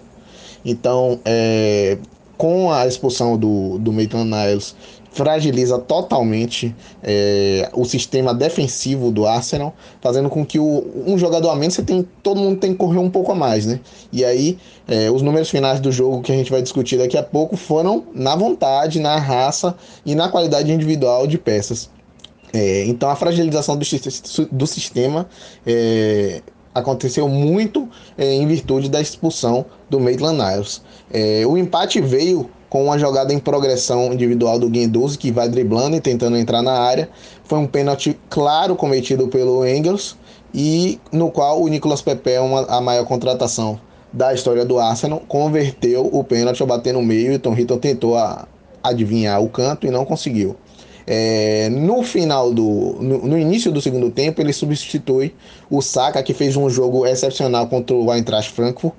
Então, 0.64 1.20
é, 1.24 1.98
com 2.36 2.72
a 2.72 2.86
expulsão 2.86 3.36
do, 3.36 3.78
do 3.78 3.92
Maitland 3.92 4.30
Niles, 4.30 4.74
fragiliza 5.14 5.78
totalmente 5.78 6.74
é, 7.02 7.70
o 7.72 7.84
sistema 7.84 8.34
defensivo 8.34 9.12
do 9.12 9.26
Arsenal, 9.26 9.72
fazendo 10.00 10.28
com 10.28 10.44
que 10.44 10.58
o, 10.58 10.84
um 11.06 11.16
jogador 11.16 11.50
a 11.50 11.54
menos 11.54 11.74
você 11.74 11.82
tem, 11.82 12.06
todo 12.22 12.40
mundo 12.40 12.58
tem 12.58 12.72
que 12.72 12.78
correr 12.78 12.98
um 12.98 13.08
pouco 13.08 13.30
a 13.30 13.34
mais, 13.34 13.64
né? 13.64 13.78
E 14.12 14.24
aí, 14.24 14.58
é, 14.88 15.08
os 15.10 15.22
números 15.22 15.48
finais 15.48 15.78
do 15.78 15.92
jogo 15.92 16.20
que 16.20 16.32
a 16.32 16.34
gente 16.34 16.50
vai 16.50 16.60
discutir 16.60 16.98
daqui 16.98 17.16
a 17.16 17.22
pouco 17.22 17.56
foram 17.56 18.04
na 18.12 18.34
vontade, 18.34 18.98
na 18.98 19.16
raça 19.16 19.76
e 20.04 20.16
na 20.16 20.28
qualidade 20.28 20.72
individual 20.72 21.28
de 21.28 21.38
peças. 21.38 21.88
É, 22.54 22.84
então 22.86 23.10
a 23.10 23.16
fragilização 23.16 23.76
do, 23.76 23.84
do 24.52 24.64
sistema 24.64 25.28
é, 25.66 26.40
aconteceu 26.72 27.28
muito 27.28 27.88
é, 28.16 28.32
em 28.32 28.46
virtude 28.46 28.88
da 28.88 29.00
expulsão 29.00 29.66
do 29.90 29.98
Maitland 29.98 30.38
Niles. 30.38 30.80
É, 31.12 31.44
o 31.44 31.58
empate 31.58 32.00
veio 32.00 32.48
com 32.70 32.84
uma 32.84 32.96
jogada 32.96 33.32
em 33.32 33.40
progressão 33.40 34.12
individual 34.12 34.56
do 34.56 34.68
Guendouzi, 34.68 35.18
que 35.18 35.32
vai 35.32 35.48
driblando 35.48 35.96
e 35.96 36.00
tentando 36.00 36.36
entrar 36.36 36.62
na 36.62 36.78
área. 36.78 37.08
Foi 37.42 37.58
um 37.58 37.66
pênalti 37.66 38.16
claro 38.30 38.76
cometido 38.76 39.26
pelo 39.26 39.66
Engels, 39.66 40.16
e 40.54 41.00
no 41.10 41.32
qual 41.32 41.60
o 41.60 41.66
Nicolas 41.66 42.02
Pepe, 42.02 42.38
uma, 42.38 42.62
a 42.66 42.80
maior 42.80 43.04
contratação 43.04 43.80
da 44.12 44.32
história 44.32 44.64
do 44.64 44.78
Arsenal, 44.78 45.20
converteu 45.26 46.08
o 46.12 46.22
pênalti 46.22 46.62
ao 46.62 46.68
bater 46.68 46.94
no 46.94 47.02
meio 47.02 47.32
e 47.32 47.38
Tom 47.38 47.52
Hitton 47.52 47.78
tentou 47.78 48.16
a, 48.16 48.46
adivinhar 48.84 49.42
o 49.42 49.48
canto 49.48 49.86
e 49.86 49.90
não 49.90 50.04
conseguiu. 50.04 50.54
É, 51.06 51.68
no 51.68 52.02
final 52.02 52.52
do. 52.52 52.96
No, 53.00 53.26
no, 53.26 53.38
início 53.38 53.70
do 53.70 53.80
segundo 53.80 54.10
tempo, 54.10 54.40
ele 54.40 54.52
substitui 54.52 55.34
o 55.70 55.82
Saka, 55.82 56.22
que 56.22 56.32
fez 56.32 56.56
um 56.56 56.70
jogo 56.70 57.06
excepcional 57.06 57.66
contra 57.66 57.94
o 57.94 58.12
Eintracht 58.12 58.52
Frankfurt, 58.52 58.94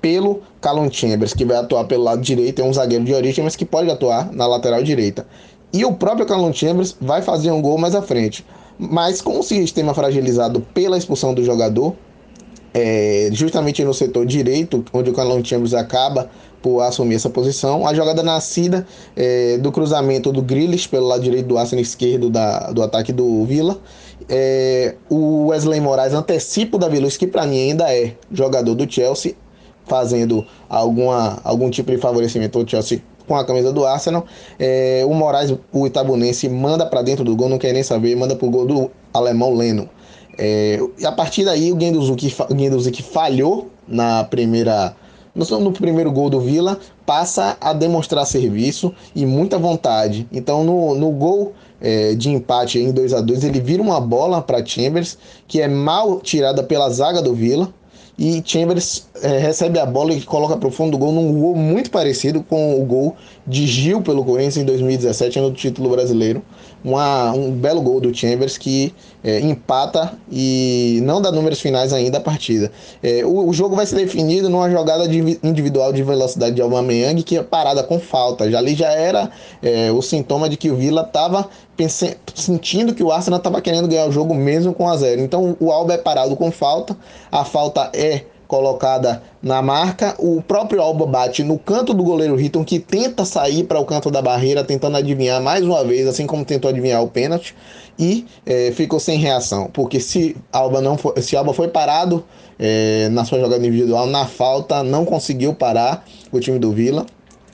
pelo 0.00 0.42
Callum 0.60 0.90
Chambers, 0.90 1.34
que 1.34 1.44
vai 1.44 1.56
atuar 1.56 1.84
pelo 1.84 2.04
lado 2.04 2.20
direito, 2.20 2.60
é 2.60 2.64
um 2.64 2.72
zagueiro 2.72 3.04
de 3.04 3.12
origem, 3.12 3.42
mas 3.42 3.56
que 3.56 3.64
pode 3.64 3.90
atuar 3.90 4.32
na 4.32 4.46
lateral 4.46 4.82
direita. 4.82 5.26
E 5.72 5.84
o 5.84 5.92
próprio 5.92 6.26
Callum 6.26 6.52
Chambers 6.52 6.96
vai 7.00 7.22
fazer 7.22 7.50
um 7.50 7.60
gol 7.60 7.76
mais 7.76 7.94
à 7.94 8.02
frente. 8.02 8.44
Mas 8.78 9.20
com 9.20 9.40
o 9.40 9.42
sistema 9.42 9.92
fragilizado 9.92 10.60
pela 10.72 10.96
expulsão 10.96 11.34
do 11.34 11.42
jogador, 11.44 11.94
é, 12.78 13.28
justamente 13.32 13.82
no 13.82 13.92
setor 13.92 14.24
direito, 14.24 14.84
onde 14.92 15.10
o 15.10 15.12
Callum 15.12 15.44
Chambers 15.44 15.74
acaba 15.74 16.30
por 16.62 16.80
assumir 16.80 17.16
essa 17.16 17.28
posição. 17.28 17.86
A 17.86 17.92
jogada 17.92 18.22
nascida 18.22 18.86
é, 19.16 19.58
do 19.58 19.72
cruzamento 19.72 20.30
do 20.30 20.40
Grealish 20.40 20.88
pelo 20.88 21.06
lado 21.06 21.22
direito 21.22 21.46
do 21.46 21.58
Arsenal 21.58 21.82
esquerdo 21.82 22.30
da, 22.30 22.70
do 22.70 22.82
ataque 22.82 23.12
do 23.12 23.44
Villa. 23.44 23.78
É, 24.28 24.94
o 25.08 25.46
Wesley 25.48 25.80
Moraes 25.80 26.14
antecipa 26.14 26.76
o 26.76 26.80
Davi 26.80 27.00
Luiz, 27.00 27.16
que 27.16 27.26
para 27.26 27.46
mim 27.46 27.70
ainda 27.70 27.92
é 27.92 28.14
jogador 28.30 28.74
do 28.74 28.90
Chelsea, 28.90 29.34
fazendo 29.86 30.46
alguma, 30.68 31.40
algum 31.42 31.70
tipo 31.70 31.90
de 31.90 31.98
favorecimento 31.98 32.58
ao 32.58 32.68
Chelsea 32.68 33.02
com 33.26 33.36
a 33.36 33.44
camisa 33.44 33.72
do 33.72 33.84
Arsenal. 33.84 34.24
É, 34.58 35.02
o 35.04 35.14
Moraes, 35.14 35.52
o 35.72 35.86
itabunense, 35.86 36.48
manda 36.48 36.86
para 36.86 37.02
dentro 37.02 37.24
do 37.24 37.34
gol, 37.34 37.48
não 37.48 37.58
quer 37.58 37.72
nem 37.72 37.82
saber, 37.82 38.14
manda 38.16 38.36
pro 38.36 38.48
gol 38.50 38.66
do 38.66 38.90
alemão 39.12 39.54
Leno. 39.54 39.88
É, 40.38 40.78
e 40.98 41.04
a 41.04 41.10
partir 41.10 41.44
daí 41.44 41.72
o 41.72 41.76
Guendouzi 41.76 42.90
que 42.92 43.02
falhou 43.02 43.70
na 43.88 44.22
primeira 44.24 44.94
no, 45.34 45.60
no 45.60 45.72
primeiro 45.72 46.10
gol 46.10 46.28
do 46.28 46.40
Vila, 46.40 46.78
passa 47.06 47.56
a 47.60 47.72
demonstrar 47.72 48.26
serviço 48.26 48.92
e 49.14 49.24
muita 49.24 49.58
vontade. 49.58 50.26
Então, 50.32 50.64
no, 50.64 50.94
no 50.94 51.10
gol 51.10 51.52
é, 51.80 52.14
de 52.14 52.30
empate 52.30 52.78
em 52.78 52.90
2 52.90 53.12
a 53.14 53.20
2 53.20 53.44
ele 53.44 53.60
vira 53.60 53.82
uma 53.82 54.00
bola 54.00 54.42
para 54.42 54.64
Chambers, 54.64 55.16
que 55.46 55.60
é 55.60 55.68
mal 55.68 56.20
tirada 56.20 56.62
pela 56.62 56.90
zaga 56.90 57.22
do 57.22 57.34
Vila. 57.34 57.72
E 58.18 58.42
Chambers 58.44 59.06
é, 59.22 59.38
recebe 59.38 59.78
a 59.78 59.86
bola 59.86 60.12
e 60.12 60.20
coloca 60.22 60.56
para 60.56 60.66
o 60.66 60.72
fundo 60.72 60.92
do 60.92 60.98
gol 60.98 61.12
num 61.12 61.32
gol 61.40 61.54
muito 61.54 61.88
parecido 61.88 62.42
com 62.42 62.80
o 62.80 62.84
gol 62.84 63.14
de 63.46 63.64
Gil 63.64 64.02
pelo 64.02 64.24
Corinthians 64.24 64.56
em 64.56 64.64
2017, 64.64 65.38
no 65.38 65.52
título 65.52 65.90
brasileiro 65.90 66.42
uma, 66.84 67.32
um 67.32 67.50
belo 67.50 67.80
gol 67.80 68.00
do 68.00 68.14
Chambers 68.14 68.56
que 68.56 68.94
é, 69.22 69.40
empata 69.40 70.12
e 70.30 71.00
não 71.02 71.20
dá 71.20 71.32
números 71.32 71.60
finais 71.60 71.92
ainda 71.92 72.18
a 72.18 72.20
partida. 72.20 72.70
É, 73.02 73.24
o, 73.24 73.48
o, 73.48 73.52
jogo 73.52 73.74
vai 73.74 73.84
ser 73.84 73.96
definido 73.96 74.48
numa 74.48 74.70
jogada 74.70 75.08
de, 75.08 75.38
individual 75.42 75.92
de 75.92 76.02
velocidade 76.02 76.54
de 76.54 76.62
Aubameyang 76.62 77.22
que 77.22 77.36
é 77.36 77.42
parada 77.42 77.82
com 77.82 77.98
falta. 77.98 78.50
Já 78.50 78.58
ali 78.58 78.74
já 78.74 78.90
era 78.90 79.30
é, 79.62 79.90
o 79.90 80.00
sintoma 80.00 80.48
de 80.48 80.56
que 80.56 80.70
o 80.70 80.76
Villa 80.76 81.02
estava 81.02 81.48
sentindo 82.34 82.94
que 82.94 83.02
o 83.02 83.12
Arsenal 83.12 83.38
estava 83.38 83.60
querendo 83.60 83.86
ganhar 83.86 84.06
o 84.06 84.12
jogo 84.12 84.34
mesmo 84.34 84.72
com 84.72 84.88
a 84.88 84.96
zero. 84.96 85.20
Então 85.20 85.56
o 85.60 85.70
Alba 85.70 85.94
é 85.94 85.98
parado 85.98 86.36
com 86.36 86.50
falta, 86.50 86.96
a 87.30 87.44
falta 87.44 87.90
é 87.92 88.24
colocada 88.48 89.22
na 89.42 89.60
marca. 89.62 90.16
O 90.18 90.42
próprio 90.42 90.80
Alba 90.80 91.06
bate 91.06 91.44
no 91.44 91.58
canto 91.58 91.92
do 91.94 92.02
goleiro 92.02 92.34
Riton, 92.34 92.64
que 92.64 92.80
tenta 92.80 93.24
sair 93.24 93.64
para 93.64 93.78
o 93.78 93.84
canto 93.84 94.10
da 94.10 94.22
barreira, 94.22 94.64
tentando 94.64 94.96
adivinhar 94.96 95.40
mais 95.40 95.62
uma 95.62 95.84
vez, 95.84 96.08
assim 96.08 96.26
como 96.26 96.44
tentou 96.44 96.70
adivinhar 96.70 97.02
o 97.02 97.08
pênalti, 97.08 97.54
e 97.98 98.26
é, 98.46 98.72
ficou 98.72 98.98
sem 98.98 99.18
reação. 99.18 99.68
Porque 99.72 100.00
se 100.00 100.34
Alba 100.50 100.80
não 100.80 100.96
foi, 100.96 101.20
se 101.20 101.36
Alba 101.36 101.52
foi 101.52 101.68
parado 101.68 102.24
é, 102.58 103.08
na 103.10 103.24
sua 103.24 103.38
jogada 103.38 103.64
individual, 103.64 104.06
na 104.06 104.26
falta, 104.26 104.82
não 104.82 105.04
conseguiu 105.04 105.54
parar 105.54 106.04
o 106.32 106.40
time 106.40 106.58
do 106.58 106.72
Vila. 106.72 107.06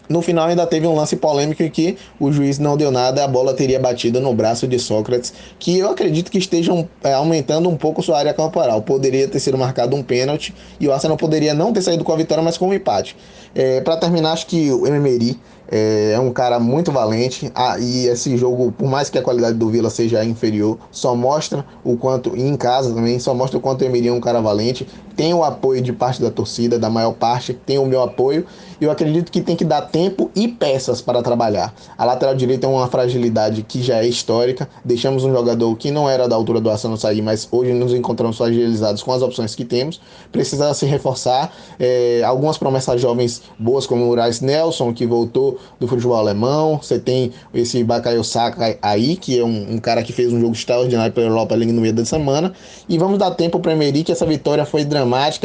No 0.08 0.20
final 0.20 0.48
ainda 0.48 0.66
teve 0.66 0.86
um 0.86 0.94
lance 0.94 1.16
polêmico 1.16 1.62
em 1.62 1.70
que 1.70 1.96
o 2.20 2.30
juiz 2.30 2.58
não 2.58 2.76
deu 2.76 2.90
nada, 2.90 3.24
a 3.24 3.28
bola 3.28 3.54
teria 3.54 3.80
batido 3.80 4.20
no 4.20 4.34
braço 4.34 4.68
de 4.68 4.78
Sócrates, 4.78 5.32
que 5.58 5.78
eu 5.78 5.90
acredito 5.90 6.30
que 6.30 6.38
estejam 6.38 6.88
é, 7.02 7.14
aumentando 7.14 7.68
um 7.68 7.76
pouco 7.76 8.02
sua 8.02 8.18
área 8.18 8.34
corporal. 8.34 8.82
Poderia 8.82 9.26
ter 9.26 9.40
sido 9.40 9.56
marcado 9.56 9.96
um 9.96 10.02
pênalti 10.02 10.54
e 10.78 10.86
o 10.86 10.92
Arsenal 10.92 11.16
poderia 11.16 11.54
não 11.54 11.72
ter 11.72 11.82
saído 11.82 12.04
com 12.04 12.12
a 12.12 12.16
vitória, 12.16 12.44
mas 12.44 12.58
com 12.58 12.68
um 12.68 12.74
empate. 12.74 13.16
É, 13.54 13.80
Para 13.80 13.96
terminar, 13.96 14.32
acho 14.32 14.46
que 14.46 14.70
o 14.70 14.86
Emery 14.86 15.38
é, 15.70 16.12
é 16.12 16.20
um 16.20 16.32
cara 16.32 16.58
muito 16.58 16.92
valente 16.92 17.50
ah, 17.54 17.78
e 17.78 18.06
esse 18.06 18.36
jogo, 18.36 18.72
por 18.72 18.88
mais 18.88 19.08
que 19.08 19.18
a 19.18 19.22
qualidade 19.22 19.56
do 19.56 19.68
Vila 19.68 19.90
seja 19.90 20.24
inferior, 20.24 20.78
só 20.90 21.14
mostra 21.14 21.64
o 21.82 21.96
quanto, 21.96 22.36
e 22.36 22.42
em 22.42 22.56
casa 22.56 22.92
também, 22.92 23.18
só 23.18 23.34
mostra 23.34 23.58
o 23.58 23.60
quanto 23.60 23.82
o 23.82 23.84
Emery 23.84 24.08
é 24.08 24.12
um 24.12 24.20
cara 24.20 24.40
valente. 24.40 24.86
Tem 25.16 25.32
o 25.32 25.44
apoio 25.44 25.80
de 25.80 25.92
parte 25.92 26.20
da 26.20 26.30
torcida, 26.30 26.78
da 26.78 26.90
maior 26.90 27.12
parte, 27.12 27.54
tem 27.54 27.78
o 27.78 27.86
meu 27.86 28.02
apoio. 28.02 28.46
Eu 28.80 28.90
acredito 28.90 29.30
que 29.30 29.40
tem 29.40 29.56
que 29.56 29.64
dar 29.64 29.82
tempo 29.82 30.30
e 30.34 30.48
peças 30.48 31.00
para 31.00 31.22
trabalhar. 31.22 31.72
A 31.96 32.04
lateral 32.04 32.34
direita 32.34 32.66
é 32.66 32.70
uma 32.70 32.88
fragilidade 32.88 33.62
que 33.62 33.82
já 33.82 33.98
é 34.02 34.06
histórica. 34.06 34.68
Deixamos 34.84 35.24
um 35.24 35.32
jogador 35.32 35.74
que 35.76 35.90
não 35.90 36.08
era 36.10 36.28
da 36.28 36.34
altura 36.34 36.60
do 36.60 36.70
Arsenal 36.70 36.96
sair, 36.96 37.22
mas 37.22 37.48
hoje 37.50 37.72
nos 37.72 37.94
encontramos 37.94 38.36
fragilizados 38.36 39.02
com 39.02 39.12
as 39.12 39.22
opções 39.22 39.54
que 39.54 39.64
temos. 39.64 40.00
Precisa 40.32 40.74
se 40.74 40.86
reforçar. 40.86 41.52
É, 41.78 42.22
algumas 42.24 42.58
promessas 42.58 43.00
jovens 43.00 43.42
boas, 43.58 43.86
como 43.86 44.06
o 44.06 44.14
Rice 44.14 44.44
Nelson, 44.44 44.92
que 44.92 45.06
voltou 45.06 45.58
do 45.78 45.86
futebol 45.86 46.16
alemão. 46.16 46.78
Você 46.82 46.98
tem 46.98 47.32
esse 47.52 47.82
Bakayo 47.84 48.24
Saka 48.24 48.76
aí, 48.82 49.16
que 49.16 49.38
é 49.38 49.44
um, 49.44 49.74
um, 49.74 49.78
cara 49.78 50.02
que 50.02 50.12
fez 50.12 50.32
um 50.32 50.40
jogo 50.40 50.52
extraordinário 50.52 51.12
pela 51.12 51.28
Europa 51.28 51.54
League 51.54 51.72
no 51.72 51.80
meio 51.80 51.94
da 51.94 52.04
semana. 52.04 52.52
E 52.88 52.98
vamos 52.98 53.18
dar 53.18 53.30
tempo 53.32 53.60
para 53.60 53.70
o 53.70 53.72
Emery, 53.72 54.02
que 54.02 54.12
essa 54.12 54.26
vitória 54.26 54.64
foi 54.64 54.84
dramática, 54.84 55.03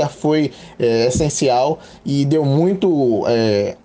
foi 0.09 0.53
é, 0.77 1.07
essencial 1.07 1.79
e 2.05 2.25
deu 2.25 2.45
muito. 2.45 3.25
É, 3.27 3.77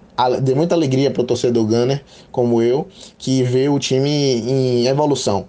dê 0.43 0.55
muita 0.55 0.75
alegria 0.75 1.11
para 1.11 1.23
o 1.23 1.27
torcedor 1.27 1.67
Gunner, 1.67 2.05
como 2.31 2.63
eu, 2.63 2.89
que 3.19 3.43
vê 3.43 3.69
o 3.69 3.79
time 3.79 4.11
em 4.11 4.87
evolução. 4.87 5.49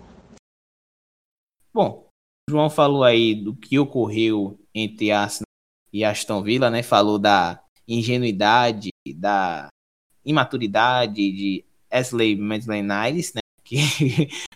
Bom, 1.74 2.08
o 2.50 2.52
João 2.52 2.70
falou 2.70 3.04
aí 3.04 3.36
do 3.36 3.56
que 3.56 3.78
ocorreu 3.78 4.58
entre 4.74 5.12
Arsenal 5.12 5.46
e 5.92 6.04
Aston 6.04 6.42
Villa, 6.42 6.70
né? 6.70 6.84
Falou 6.84 7.20
da 7.20 7.62
ingenuidade, 7.88 8.90
da 9.16 9.68
imaturidade 10.26 11.16
de 11.16 11.66
Ashley 11.92 12.36
Maitland-Niles, 12.36 13.34
né? 13.34 13.42
Que 13.66 13.80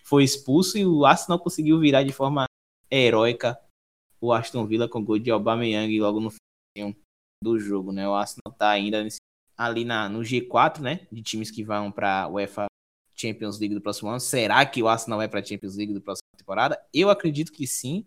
foi 0.04 0.24
expulso 0.24 0.78
e 0.78 0.86
o 0.86 1.04
Arsenal 1.04 1.40
conseguiu 1.40 1.80
virar 1.80 2.04
de 2.04 2.14
forma 2.14 2.46
heróica 2.92 3.58
o 4.22 4.34
Aston 4.34 4.66
Villa 4.66 4.88
com 4.88 5.04
gol 5.04 5.20
de 5.20 5.32
Aubameyang 5.32 6.00
logo 6.00 6.20
no 6.20 6.30
fim 6.32 6.96
do 7.44 7.60
jogo, 7.60 7.92
né? 7.92 8.08
O 8.08 8.14
Arsenal 8.14 8.54
tá 8.58 8.70
ainda 8.70 9.04
nesse, 9.04 9.18
ali 9.58 9.86
na, 9.86 10.10
no 10.10 10.20
G4, 10.20 10.80
né? 10.80 11.08
De 11.12 11.22
times 11.22 11.50
que 11.50 11.64
vão 11.64 11.92
para 11.92 12.28
UEFA 12.28 12.68
Champions 13.16 13.60
League 13.60 13.76
do 13.76 13.82
próximo 13.82 14.10
ano. 14.10 14.20
Será 14.20 14.66
que 14.66 14.82
o 14.82 14.88
Arsenal 14.88 15.20
vai 15.20 15.28
para 15.28 15.40
a 15.40 15.44
Champions 15.44 15.76
League 15.76 15.94
do 15.94 16.02
próximo 16.02 16.24
temporada? 16.38 16.82
Eu 16.94 17.10
acredito 17.10 17.52
que 17.52 17.68
sim, 17.68 18.06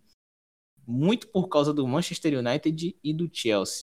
muito 0.86 1.28
por 1.28 1.48
causa 1.48 1.72
do 1.72 1.86
Manchester 1.86 2.38
United 2.38 2.96
e 3.02 3.12
do 3.12 3.28
Chelsea. 3.32 3.80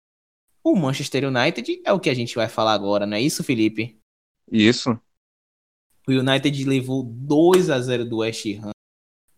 O 0.64 0.76
Manchester 0.76 1.26
United 1.26 1.82
é 1.86 1.94
o 1.94 2.00
que 2.00 2.10
a 2.10 2.14
gente 2.14 2.36
vai 2.36 2.50
falar 2.50 2.74
agora, 2.74 3.06
não 3.06 3.16
é 3.16 3.22
isso, 3.22 3.44
Felipe? 3.44 4.00
Isso. 4.52 5.00
O 6.08 6.12
United 6.12 6.66
levou 6.66 7.04
2 7.04 7.70
a 7.70 7.80
0 7.80 8.06
do 8.06 8.18
West 8.18 8.46
Ham 8.46 8.72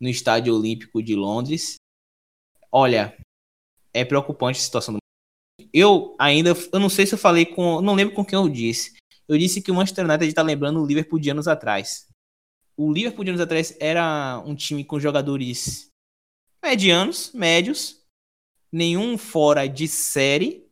no 0.00 0.08
Estádio 0.08 0.54
Olímpico 0.54 1.02
de 1.02 1.14
Londres. 1.14 1.76
Olha, 2.72 3.16
é 3.92 4.04
preocupante 4.04 4.58
a 4.58 4.62
situação 4.62 4.94
do 4.94 5.02
eu 5.72 6.14
ainda, 6.18 6.50
eu 6.72 6.80
não 6.80 6.88
sei 6.88 7.06
se 7.06 7.14
eu 7.14 7.18
falei 7.18 7.46
com, 7.46 7.80
não 7.80 7.94
lembro 7.94 8.14
com 8.14 8.24
quem 8.24 8.38
eu 8.38 8.48
disse. 8.48 8.94
Eu 9.26 9.38
disse 9.38 9.62
que 9.62 9.70
o 9.70 9.74
Manchester 9.74 10.04
United 10.04 10.28
está 10.28 10.42
lembrando 10.42 10.82
o 10.82 10.86
Liverpool 10.86 11.18
de 11.18 11.30
anos 11.30 11.48
atrás. 11.48 12.08
O 12.76 12.92
Liverpool 12.92 13.24
de 13.24 13.30
anos 13.30 13.40
atrás 13.40 13.76
era 13.80 14.42
um 14.44 14.54
time 14.54 14.84
com 14.84 15.00
jogadores 15.00 15.88
medianos, 16.62 17.32
médios, 17.32 18.00
nenhum 18.70 19.16
fora 19.16 19.66
de 19.66 19.88
série 19.88 20.66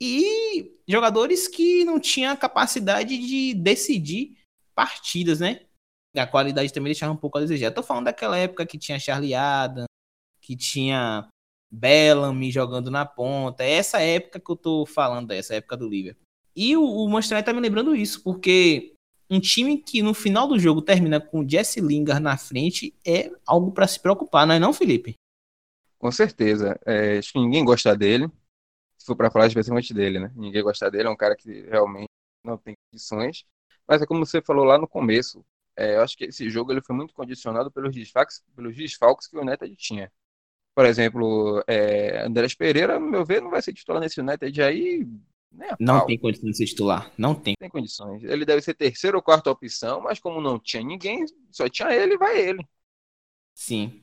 e 0.00 0.76
jogadores 0.86 1.48
que 1.48 1.84
não 1.84 1.98
tinham 1.98 2.36
capacidade 2.36 3.16
de 3.16 3.54
decidir 3.54 4.38
partidas, 4.74 5.40
né? 5.40 5.66
A 6.14 6.26
qualidade 6.26 6.72
também 6.72 6.92
deixava 6.92 7.12
um 7.12 7.16
pouco 7.16 7.38
a 7.38 7.40
desejar. 7.40 7.68
Eu 7.68 7.74
tô 7.74 7.82
falando 7.82 8.04
daquela 8.04 8.36
época 8.36 8.66
que 8.66 8.78
tinha 8.78 8.98
Charlie 8.98 9.34
Adam, 9.34 9.86
que 10.40 10.56
tinha 10.56 11.28
Bellamy 11.72 12.50
jogando 12.50 12.90
na 12.90 13.06
ponta. 13.06 13.64
É 13.64 13.70
essa 13.72 14.00
época 14.00 14.38
que 14.38 14.50
eu 14.50 14.56
tô 14.56 14.84
falando, 14.84 15.30
essa 15.30 15.54
época 15.54 15.76
do 15.76 15.88
Liverpool. 15.88 16.22
E 16.54 16.76
o, 16.76 16.84
o 16.84 17.08
Manchester 17.08 17.38
United 17.38 17.46
tá 17.46 17.52
me 17.54 17.60
lembrando 17.60 17.96
isso, 17.96 18.22
porque 18.22 18.94
um 19.30 19.40
time 19.40 19.78
que 19.78 20.02
no 20.02 20.12
final 20.12 20.46
do 20.46 20.58
jogo 20.58 20.82
termina 20.82 21.18
com 21.18 21.48
Jesse 21.48 21.80
Lingard 21.80 22.22
na 22.22 22.36
frente 22.36 22.94
é 23.06 23.32
algo 23.46 23.72
para 23.72 23.86
se 23.86 23.98
preocupar, 23.98 24.46
não 24.46 24.54
é 24.54 24.58
não, 24.58 24.74
Felipe? 24.74 25.14
Com 25.98 26.12
certeza. 26.12 26.78
É, 26.84 27.16
acho 27.16 27.32
que 27.32 27.38
ninguém 27.38 27.64
gosta 27.64 27.96
dele. 27.96 28.28
Se 28.98 29.06
for 29.06 29.16
para 29.16 29.30
falar 29.30 29.46
especialmente 29.46 29.94
dele, 29.94 30.20
né? 30.20 30.30
Ninguém 30.36 30.62
gosta 30.62 30.90
dele, 30.90 31.08
é 31.08 31.10
um 31.10 31.16
cara 31.16 31.34
que 31.34 31.62
realmente 31.62 32.10
não 32.44 32.58
tem 32.58 32.74
condições. 32.90 33.44
Mas 33.88 34.02
é 34.02 34.06
como 34.06 34.24
você 34.24 34.42
falou 34.42 34.64
lá 34.64 34.76
no 34.76 34.86
começo. 34.86 35.42
É, 35.74 35.96
eu 35.96 36.02
acho 36.02 36.16
que 36.16 36.24
esse 36.24 36.50
jogo 36.50 36.70
ele 36.70 36.82
foi 36.82 36.94
muito 36.94 37.14
condicionado 37.14 37.70
pelos 37.70 37.94
desfalques, 37.94 38.42
pelos 38.54 38.76
desfalques 38.76 39.26
que 39.26 39.36
o 39.36 39.40
United 39.40 39.74
tinha. 39.76 40.12
Por 40.74 40.86
exemplo, 40.86 41.62
é, 41.66 42.24
Andrés 42.24 42.54
Pereira, 42.54 42.98
no 42.98 43.06
meu 43.06 43.24
ver, 43.24 43.42
não 43.42 43.50
vai 43.50 43.60
ser 43.60 43.72
titular 43.74 44.00
nesse 44.00 44.20
United 44.20 44.62
aí 44.62 45.06
não 45.78 45.98
pau. 45.98 46.06
tem 46.06 46.18
condição 46.18 46.50
de 46.50 46.56
ser 46.56 46.66
titular. 46.66 47.12
Não 47.16 47.34
tem. 47.34 47.54
Tem 47.58 47.68
condições. 47.68 48.24
Ele 48.24 48.44
deve 48.44 48.62
ser 48.62 48.74
terceira 48.74 49.16
ou 49.16 49.22
quarta 49.22 49.50
opção, 49.50 50.00
mas 50.00 50.18
como 50.18 50.40
não 50.40 50.58
tinha 50.58 50.82
ninguém, 50.82 51.24
só 51.50 51.68
tinha 51.68 51.92
ele, 51.92 52.16
vai 52.16 52.40
ele. 52.40 52.66
Sim. 53.54 54.02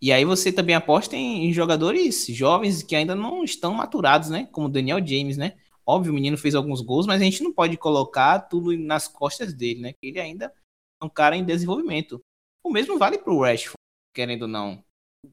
E 0.00 0.12
aí 0.12 0.24
você 0.24 0.52
também 0.52 0.74
aposta 0.74 1.16
em 1.16 1.52
jogadores 1.52 2.26
jovens 2.28 2.82
que 2.82 2.94
ainda 2.94 3.14
não 3.14 3.44
estão 3.44 3.74
maturados, 3.74 4.30
né? 4.30 4.48
Como 4.52 4.68
Daniel 4.68 5.04
James, 5.04 5.36
né? 5.36 5.56
Óbvio, 5.84 6.12
o 6.12 6.14
menino 6.14 6.38
fez 6.38 6.54
alguns 6.54 6.80
gols, 6.80 7.06
mas 7.06 7.20
a 7.20 7.24
gente 7.24 7.42
não 7.42 7.52
pode 7.52 7.76
colocar 7.76 8.40
tudo 8.40 8.76
nas 8.76 9.08
costas 9.08 9.52
dele, 9.52 9.80
né? 9.80 9.94
Ele 10.00 10.20
ainda 10.20 10.52
é 11.00 11.04
um 11.04 11.08
cara 11.08 11.36
em 11.36 11.44
desenvolvimento. 11.44 12.22
O 12.62 12.70
mesmo 12.70 12.98
vale 12.98 13.18
pro 13.18 13.40
Rashford, 13.40 13.74
querendo 14.14 14.42
ou 14.42 14.48
não. 14.48 14.84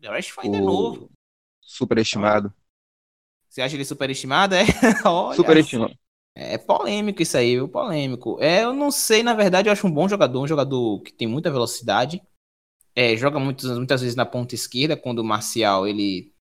O 0.03 0.07
Rashford 0.07 0.47
ainda 0.47 0.63
o... 0.63 0.65
novo. 0.65 1.11
Superestimado. 1.61 2.53
Você 3.49 3.61
acha 3.61 3.75
ele 3.75 3.85
superestimado? 3.85 4.55
É? 4.55 4.65
superestimado. 5.35 5.95
É 6.35 6.57
polêmico 6.57 7.21
isso 7.21 7.37
aí, 7.37 7.55
viu? 7.55 7.69
Polêmico. 7.69 8.37
É, 8.41 8.65
eu 8.65 8.73
não 8.73 8.91
sei, 8.91 9.23
na 9.23 9.33
verdade, 9.33 9.69
eu 9.69 9.71
acho 9.71 9.87
um 9.87 9.91
bom 9.91 10.07
jogador, 10.09 10.41
um 10.41 10.47
jogador 10.47 11.01
que 11.01 11.13
tem 11.13 11.25
muita 11.25 11.49
velocidade. 11.49 12.21
É, 12.93 13.15
joga 13.15 13.39
muitas, 13.39 13.77
muitas 13.77 14.01
vezes 14.01 14.15
na 14.15 14.25
ponta 14.25 14.53
esquerda, 14.53 14.97
quando 14.97 15.19
o 15.19 15.23
Marcial 15.23 15.87
ele 15.87 16.33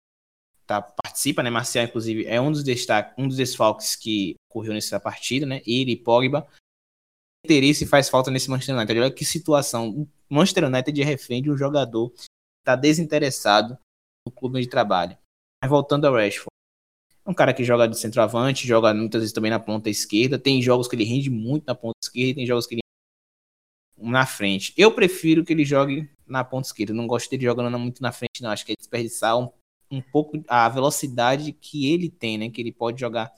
tá, 0.66 0.82
participa, 0.82 1.44
né? 1.44 1.52
Marcial, 1.52 1.86
inclusive, 1.86 2.26
é 2.26 2.42
um 2.42 2.52
dos 2.52 2.63
destaques, 2.63 3.13
um 3.18 3.28
dos 3.28 3.38
desfalques 3.38 3.96
que 3.96 4.36
ocorreu 4.50 4.74
nessa 4.74 5.00
partida, 5.00 5.46
né? 5.46 5.62
Ele 5.68 5.92
e 5.92 5.96
Pogba. 5.96 6.48
Interesse 7.46 7.86
faz 7.86 8.10
falta 8.10 8.32
nesse 8.32 8.50
Manchester 8.50 8.76
United. 8.76 9.00
Olha 9.00 9.12
que 9.12 9.26
situação. 9.26 9.89
O 9.89 10.10
Manchester 10.28 10.66
United 10.66 11.00
é 11.00 11.06
refém 11.06 11.44
de 11.44 11.52
um 11.52 11.58
jogador 11.58 12.12
que 12.63 12.65
tá 12.65 12.78
desinteressado 12.78 13.78
no 14.26 14.32
clube 14.32 14.62
de 14.62 14.67
trabalho. 14.67 15.17
Mas 15.62 15.69
voltando 15.69 16.08
ao 16.08 16.13
Rashford. 16.13 16.47
É 17.26 17.30
um 17.30 17.34
cara 17.34 17.54
que 17.54 17.63
joga 17.63 17.88
de 17.88 17.99
centroavante, 17.99 18.65
joga 18.65 18.93
muitas 18.93 19.21
vezes 19.21 19.34
também 19.34 19.52
na 19.52 19.60
ponta 19.60 19.89
esquerda. 19.89 20.39
Tem 20.39 20.62
jogos 20.62 20.88
que 20.88 20.95
ele 20.95 21.04
rende 21.04 21.30
muito 21.30 21.65
na 21.65 21.76
ponta 21.76 21.97
esquerda, 22.02 22.36
tem 22.36 22.45
jogos 22.45 22.65
que 22.65 22.76
ele 22.76 22.82
na 23.97 24.26
frente. 24.26 24.73
Eu 24.78 24.93
prefiro 24.93 25.43
que 25.43 25.54
ele 25.54 25.65
jogue 25.65 26.10
na 26.26 26.43
ponta 26.43 26.67
esquerda. 26.67 26.93
Não 26.93 27.06
gosto 27.06 27.30
dele 27.30 27.43
jogando 27.43 27.78
muito 27.78 28.02
na 28.02 28.12
frente, 28.12 28.41
não. 28.41 28.49
Acho 28.49 28.65
que 28.65 28.71
é 28.71 28.76
desperdiçar 28.76 29.38
um, 29.38 29.49
um 29.91 30.02
pouco 30.02 30.41
a 30.47 30.67
velocidade 30.69 31.52
que 31.52 31.91
ele 31.91 32.10
tem, 32.10 32.38
né? 32.38 32.49
Que 32.49 32.62
ele 32.62 32.71
pode 32.71 32.99
jogar 32.99 33.34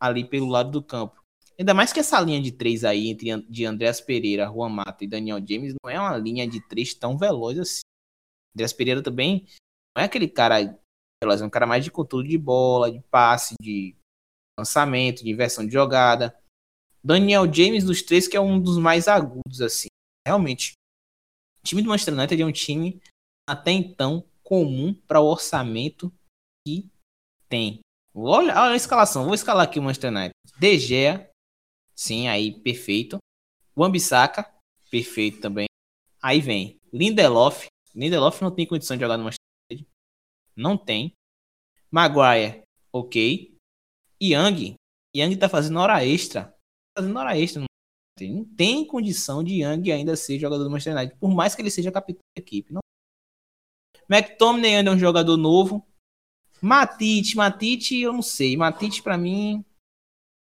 ali 0.00 0.24
pelo 0.24 0.46
lado 0.46 0.70
do 0.70 0.82
campo. 0.82 1.20
Ainda 1.58 1.74
mais 1.74 1.92
que 1.92 1.98
essa 1.98 2.20
linha 2.20 2.40
de 2.40 2.52
três 2.52 2.84
aí, 2.84 3.08
entre 3.08 3.42
de 3.48 3.64
Andreas 3.64 4.00
Pereira, 4.00 4.46
Juan 4.46 4.68
Mata 4.68 5.02
e 5.02 5.08
Daniel 5.08 5.44
James, 5.44 5.74
não 5.82 5.90
é 5.90 5.98
uma 5.98 6.16
linha 6.16 6.46
de 6.46 6.60
três 6.60 6.94
tão 6.94 7.18
veloz 7.18 7.58
assim. 7.58 7.80
Andreas 8.54 8.72
Pereira 8.72 9.02
também 9.02 9.46
não 9.96 10.02
é 10.02 10.04
aquele 10.04 10.28
cara 10.28 10.60
é 10.60 11.44
um 11.44 11.50
cara 11.50 11.66
mais 11.66 11.82
de 11.82 11.90
controle 11.90 12.28
de 12.28 12.38
bola, 12.38 12.92
de 12.92 13.00
passe, 13.10 13.54
de 13.60 13.96
lançamento, 14.58 15.24
de 15.24 15.30
inversão 15.30 15.66
de 15.66 15.72
jogada. 15.72 16.36
Daniel 17.02 17.52
James 17.52 17.84
dos 17.84 18.02
três 18.02 18.28
que 18.28 18.36
é 18.36 18.40
um 18.40 18.60
dos 18.60 18.78
mais 18.78 19.08
agudos 19.08 19.60
assim. 19.60 19.88
Realmente, 20.26 20.72
o 21.60 21.64
time 21.64 21.82
do 21.82 21.88
Manchester 21.88 22.14
United 22.14 22.40
é 22.40 22.46
um 22.46 22.52
time 22.52 23.00
até 23.48 23.72
então 23.72 24.24
comum 24.42 24.94
para 24.94 25.20
o 25.20 25.26
orçamento 25.26 26.12
que 26.66 26.88
tem. 27.48 27.80
Olha, 28.14 28.54
olha 28.60 28.72
a 28.72 28.76
escalação, 28.76 29.24
vou 29.24 29.34
escalar 29.34 29.66
aqui 29.66 29.78
o 29.78 29.82
Manchester 29.82 30.10
United. 30.10 30.32
De 30.58 30.78
Gea, 30.78 31.30
sim, 31.94 32.28
aí 32.28 32.52
perfeito. 32.60 33.18
Wambisaka, 33.76 34.52
perfeito 34.90 35.40
também. 35.40 35.66
Aí 36.22 36.40
vem 36.40 36.78
Lindelof. 36.92 37.66
Lindelof 37.94 38.42
não 38.42 38.54
tem 38.54 38.66
condição 38.66 38.96
de 38.96 39.02
jogar 39.02 39.16
no 39.16 39.24
Manchester 39.24 39.48
não 40.58 40.76
tem. 40.76 41.14
Maguire, 41.88 42.62
ok. 42.92 43.56
Young, 44.20 44.74
Young 45.16 45.36
tá 45.36 45.48
fazendo 45.48 45.78
hora 45.78 46.04
extra. 46.04 46.46
Tá 46.46 47.00
fazendo 47.00 47.16
hora 47.16 47.38
extra. 47.38 47.62
Não 48.20 48.44
tem 48.56 48.84
condição 48.84 49.44
de 49.44 49.62
Young 49.62 49.92
ainda 49.92 50.16
ser 50.16 50.36
jogador 50.40 50.64
do 50.64 50.70
Manchester 50.70 50.96
United, 50.96 51.20
por 51.20 51.30
mais 51.32 51.54
que 51.54 51.62
ele 51.62 51.70
seja 51.70 51.92
capitão 51.92 52.20
da 52.36 52.42
equipe. 52.42 52.72
Não. 52.72 52.80
McTominay 54.10 54.76
ainda 54.76 54.90
é 54.90 54.94
um 54.94 54.98
jogador 54.98 55.36
novo. 55.36 55.86
Matite, 56.60 57.36
Matite, 57.36 57.96
eu 57.96 58.12
não 58.12 58.22
sei. 58.22 58.56
Matite 58.56 59.00
para 59.00 59.16
mim, 59.16 59.58
não 59.58 59.64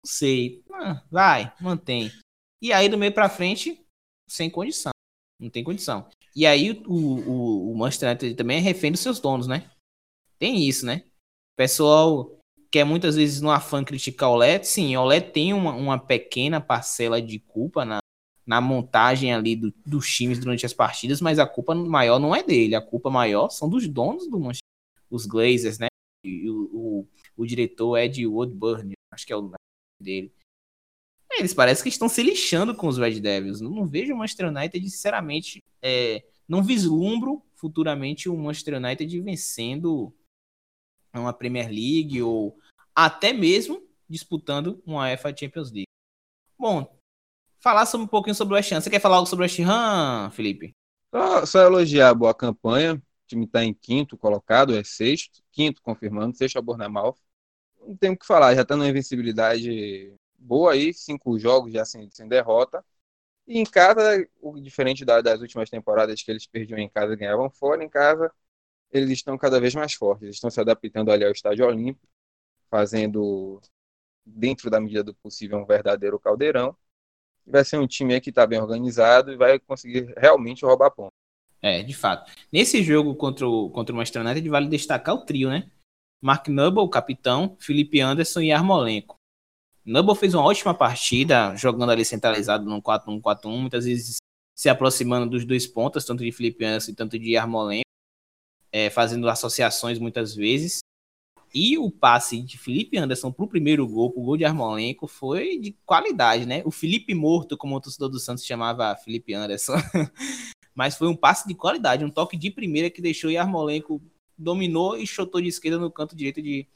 sei. 0.05 0.63
Ah, 0.71 1.03
vai, 1.11 1.53
mantém. 1.59 2.09
E 2.61 2.71
aí 2.71 2.87
do 2.87 2.97
meio 2.97 3.13
para 3.13 3.27
frente, 3.27 3.85
sem 4.29 4.49
condição. 4.49 4.91
Não 5.41 5.49
tem 5.49 5.61
condição. 5.61 6.09
E 6.35 6.45
aí 6.45 6.83
o, 6.85 6.93
o, 6.93 7.71
o 7.71 7.77
Manchester 7.77 8.09
United 8.09 8.35
também 8.35 8.57
é 8.57 8.61
refém 8.61 8.91
dos 8.91 8.99
seus 8.99 9.19
donos, 9.19 9.47
né? 9.47 9.69
Tem 10.37 10.67
isso, 10.67 10.85
né? 10.85 11.03
O 11.53 11.57
pessoal 11.57 12.39
quer 12.69 12.83
muitas 12.83 13.15
vezes 13.15 13.39
no 13.39 13.49
afã 13.49 13.83
criticar 13.83 14.29
o 14.29 14.35
LED. 14.35 14.67
Sim, 14.67 14.97
o 14.97 15.05
LED 15.05 15.31
tem 15.31 15.53
uma, 15.53 15.73
uma 15.73 15.97
pequena 15.97 16.59
parcela 16.59 17.21
de 17.21 17.39
culpa 17.39 17.85
na, 17.85 17.99
na 18.45 18.59
montagem 18.59 19.33
ali 19.33 19.55
do, 19.55 19.73
dos 19.85 20.13
times 20.13 20.39
durante 20.39 20.65
as 20.65 20.73
partidas, 20.73 21.21
mas 21.21 21.39
a 21.39 21.47
culpa 21.47 21.73
maior 21.73 22.19
não 22.19 22.35
é 22.35 22.43
dele. 22.43 22.75
A 22.75 22.81
culpa 22.81 23.09
maior 23.09 23.49
são 23.49 23.69
dos 23.69 23.87
donos 23.87 24.29
do 24.29 24.37
Manchester, 24.37 24.67
os 25.09 25.25
Glazers, 25.25 25.79
né? 25.79 25.87
E 26.25 26.49
o, 26.49 26.69
o, 26.73 27.07
o 27.37 27.45
diretor 27.45 27.97
Ed 27.97 28.25
Woodburn, 28.27 28.91
acho 29.13 29.25
que 29.25 29.31
é 29.31 29.37
o 29.37 29.41
nome 29.41 29.55
dele. 30.01 30.33
Eles 31.37 31.53
parecem 31.53 31.83
que 31.83 31.89
estão 31.89 32.07
se 32.07 32.23
lixando 32.23 32.73
com 32.73 32.87
os 32.87 32.97
Red 32.97 33.19
Devils. 33.19 33.61
Não, 33.61 33.69
não 33.69 33.85
vejo 33.85 34.13
o 34.13 34.17
Manchester 34.17 34.47
United, 34.47 34.89
sinceramente, 34.89 35.63
é, 35.81 36.23
não 36.47 36.63
vislumbro 36.63 37.43
futuramente 37.55 38.29
o 38.29 38.37
Manchester 38.37 38.75
United 38.75 39.21
vencendo 39.21 40.13
uma 41.13 41.33
Premier 41.33 41.67
League 41.67 42.21
ou 42.21 42.57
até 42.93 43.33
mesmo 43.33 43.81
disputando 44.07 44.81
uma 44.85 45.03
UEFA 45.03 45.35
Champions 45.35 45.71
League. 45.71 45.87
Bom, 46.57 46.97
falar 47.59 47.85
sobre 47.85 48.05
um 48.05 48.09
pouquinho 48.09 48.35
sobre 48.35 48.53
o 48.53 48.55
West 48.55 48.71
Ham. 48.71 48.81
Você 48.81 48.89
quer 48.89 49.01
falar 49.01 49.17
algo 49.17 49.27
sobre 49.27 49.43
o 49.43 49.45
West 49.45 49.59
Ham, 49.59 50.29
Felipe? 50.31 50.73
Só, 51.13 51.45
só 51.45 51.61
elogiar 51.61 52.09
a 52.09 52.13
boa 52.13 52.33
campanha. 52.33 52.95
O 52.95 53.27
time 53.27 53.45
está 53.45 53.63
em 53.63 53.73
quinto 53.73 54.17
colocado, 54.17 54.75
é 54.75 54.83
sexto, 54.83 55.41
quinto 55.51 55.81
confirmando, 55.81 56.37
sexto 56.37 56.59
a 56.59 56.61
Bournemouth. 56.61 57.17
Não 57.81 57.95
tem 57.95 58.11
o 58.11 58.17
que 58.17 58.25
falar, 58.25 58.55
já 58.55 58.61
está 58.61 58.75
numa 58.75 58.87
invencibilidade 58.87 60.13
boa 60.45 60.73
aí, 60.73 60.93
cinco 60.93 61.37
jogos 61.39 61.73
já 61.73 61.83
sem, 61.85 62.09
sem 62.11 62.27
derrota. 62.27 62.83
E 63.47 63.59
em 63.59 63.65
casa, 63.65 64.27
o 64.41 64.59
diferente 64.59 65.05
da, 65.05 65.21
das 65.21 65.41
últimas 65.41 65.69
temporadas 65.69 66.21
que 66.21 66.31
eles 66.31 66.47
perdiam 66.47 66.79
em 66.79 66.89
casa 66.89 67.13
e 67.13 67.17
ganhavam 67.17 67.49
fora, 67.49 67.83
em 67.83 67.89
casa 67.89 68.31
eles 68.91 69.11
estão 69.11 69.37
cada 69.37 69.59
vez 69.59 69.75
mais 69.75 69.93
fortes. 69.93 70.23
Eles 70.23 70.35
estão 70.35 70.49
se 70.49 70.59
adaptando 70.59 71.11
ali 71.11 71.25
ao 71.25 71.31
estádio 71.31 71.65
olímpico, 71.65 72.07
fazendo 72.69 73.61
dentro 74.25 74.69
da 74.69 74.79
medida 74.79 75.03
do 75.03 75.13
possível 75.15 75.57
um 75.57 75.65
verdadeiro 75.65 76.19
caldeirão. 76.19 76.75
Vai 77.45 77.63
ser 77.63 77.77
um 77.77 77.87
time 77.87 78.19
que 78.21 78.29
está 78.29 78.47
bem 78.47 78.59
organizado 78.59 79.31
e 79.31 79.35
vai 79.35 79.59
conseguir 79.59 80.13
realmente 80.17 80.65
roubar 80.65 80.91
pontos. 80.91 81.13
É, 81.61 81.83
de 81.83 81.93
fato. 81.93 82.31
Nesse 82.51 82.83
jogo 82.83 83.15
contra 83.15 83.47
o, 83.47 83.69
contra 83.69 83.93
o 83.93 83.97
Manchester 83.97 84.23
vale 84.49 84.67
destacar 84.67 85.15
o 85.15 85.25
trio, 85.25 85.49
né? 85.49 85.69
Mark 86.21 86.47
Noble, 86.47 86.89
capitão, 86.89 87.55
Felipe 87.59 87.99
Anderson 87.99 88.41
e 88.41 88.51
Armolenko. 88.51 89.15
Noble 89.85 90.15
fez 90.15 90.33
uma 90.33 90.43
ótima 90.43 90.73
partida, 90.73 91.55
jogando 91.55 91.91
ali 91.91 92.03
centralizado 92.03 92.65
no 92.65 92.81
4-1-4-1, 92.81 93.57
muitas 93.59 93.85
vezes 93.85 94.17
se 94.55 94.67
aproximando 94.67 95.29
dos 95.29 95.45
dois 95.45 95.67
pontas, 95.67 96.05
tanto 96.05 96.23
de 96.23 96.31
Felipe 96.31 96.65
Anderson 96.65 96.91
e 96.91 96.95
tanto 96.95 97.19
de 97.19 97.37
Armolenko, 97.37 97.83
é, 98.71 98.89
fazendo 98.89 99.29
associações 99.29 99.99
muitas 99.99 100.33
vezes. 100.33 100.79
E 101.53 101.77
o 101.77 101.91
passe 101.91 102.41
de 102.41 102.57
Felipe 102.57 102.97
Anderson 102.97 103.31
para 103.31 103.45
o 103.45 103.47
primeiro 103.47 103.87
gol, 103.87 104.11
o 104.15 104.23
gol 104.23 104.37
de 104.37 104.43
Armolenko, 104.43 105.07
foi 105.07 105.57
de 105.59 105.71
qualidade, 105.85 106.45
né? 106.45 106.63
O 106.65 106.71
Felipe 106.71 107.13
Morto, 107.13 107.55
como 107.55 107.75
o 107.75 107.79
torcedor 107.79 108.09
do 108.09 108.19
Santos 108.19 108.43
chamava 108.43 108.95
Felipe 108.95 109.33
Anderson. 109.33 109.73
Mas 110.73 110.97
foi 110.97 111.07
um 111.07 111.15
passe 111.15 111.47
de 111.47 111.53
qualidade, 111.53 112.03
um 112.03 112.09
toque 112.09 112.35
de 112.35 112.49
primeira 112.49 112.89
que 112.89 113.01
deixou 113.01 113.31
o 113.31 113.39
Armolenko 113.39 114.01
dominou 114.37 114.97
e 114.97 115.07
chutou 115.07 115.39
de 115.39 115.47
esquerda 115.47 115.77
no 115.77 115.89
canto 115.89 116.15
direito 116.15 116.41
de, 116.41 116.67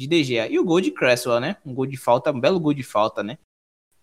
de 0.00 0.24
Gea. 0.24 0.48
E 0.48 0.58
o 0.58 0.64
gol 0.64 0.80
de 0.80 0.90
Cresswell, 0.90 1.40
né? 1.40 1.56
Um 1.64 1.74
gol 1.74 1.86
de 1.86 1.96
falta, 1.96 2.30
um 2.30 2.40
belo 2.40 2.60
gol 2.60 2.72
de 2.72 2.82
falta, 2.82 3.22
né? 3.22 3.38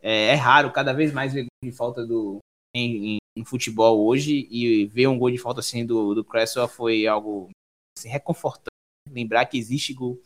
É, 0.01 0.27
é 0.27 0.35
raro 0.35 0.71
cada 0.71 0.93
vez 0.93 1.13
mais 1.13 1.33
ver 1.33 1.43
gol 1.43 1.71
de 1.71 1.71
falta 1.71 2.05
do, 2.05 2.39
em, 2.75 3.17
em, 3.37 3.45
futebol 3.45 4.05
hoje 4.05 4.47
e 4.51 4.85
ver 4.85 5.07
um 5.07 5.17
gol 5.17 5.31
de 5.31 5.37
falta 5.37 5.61
assim 5.61 5.85
do, 5.85 6.13
do 6.13 6.23
Cresswell 6.23 6.67
foi 6.67 7.07
algo 7.07 7.49
assim, 7.97 8.09
reconfortante. 8.09 8.67
Lembrar 9.09 9.45
que 9.45 9.57
existe 9.57 9.93
gol, 9.93 10.21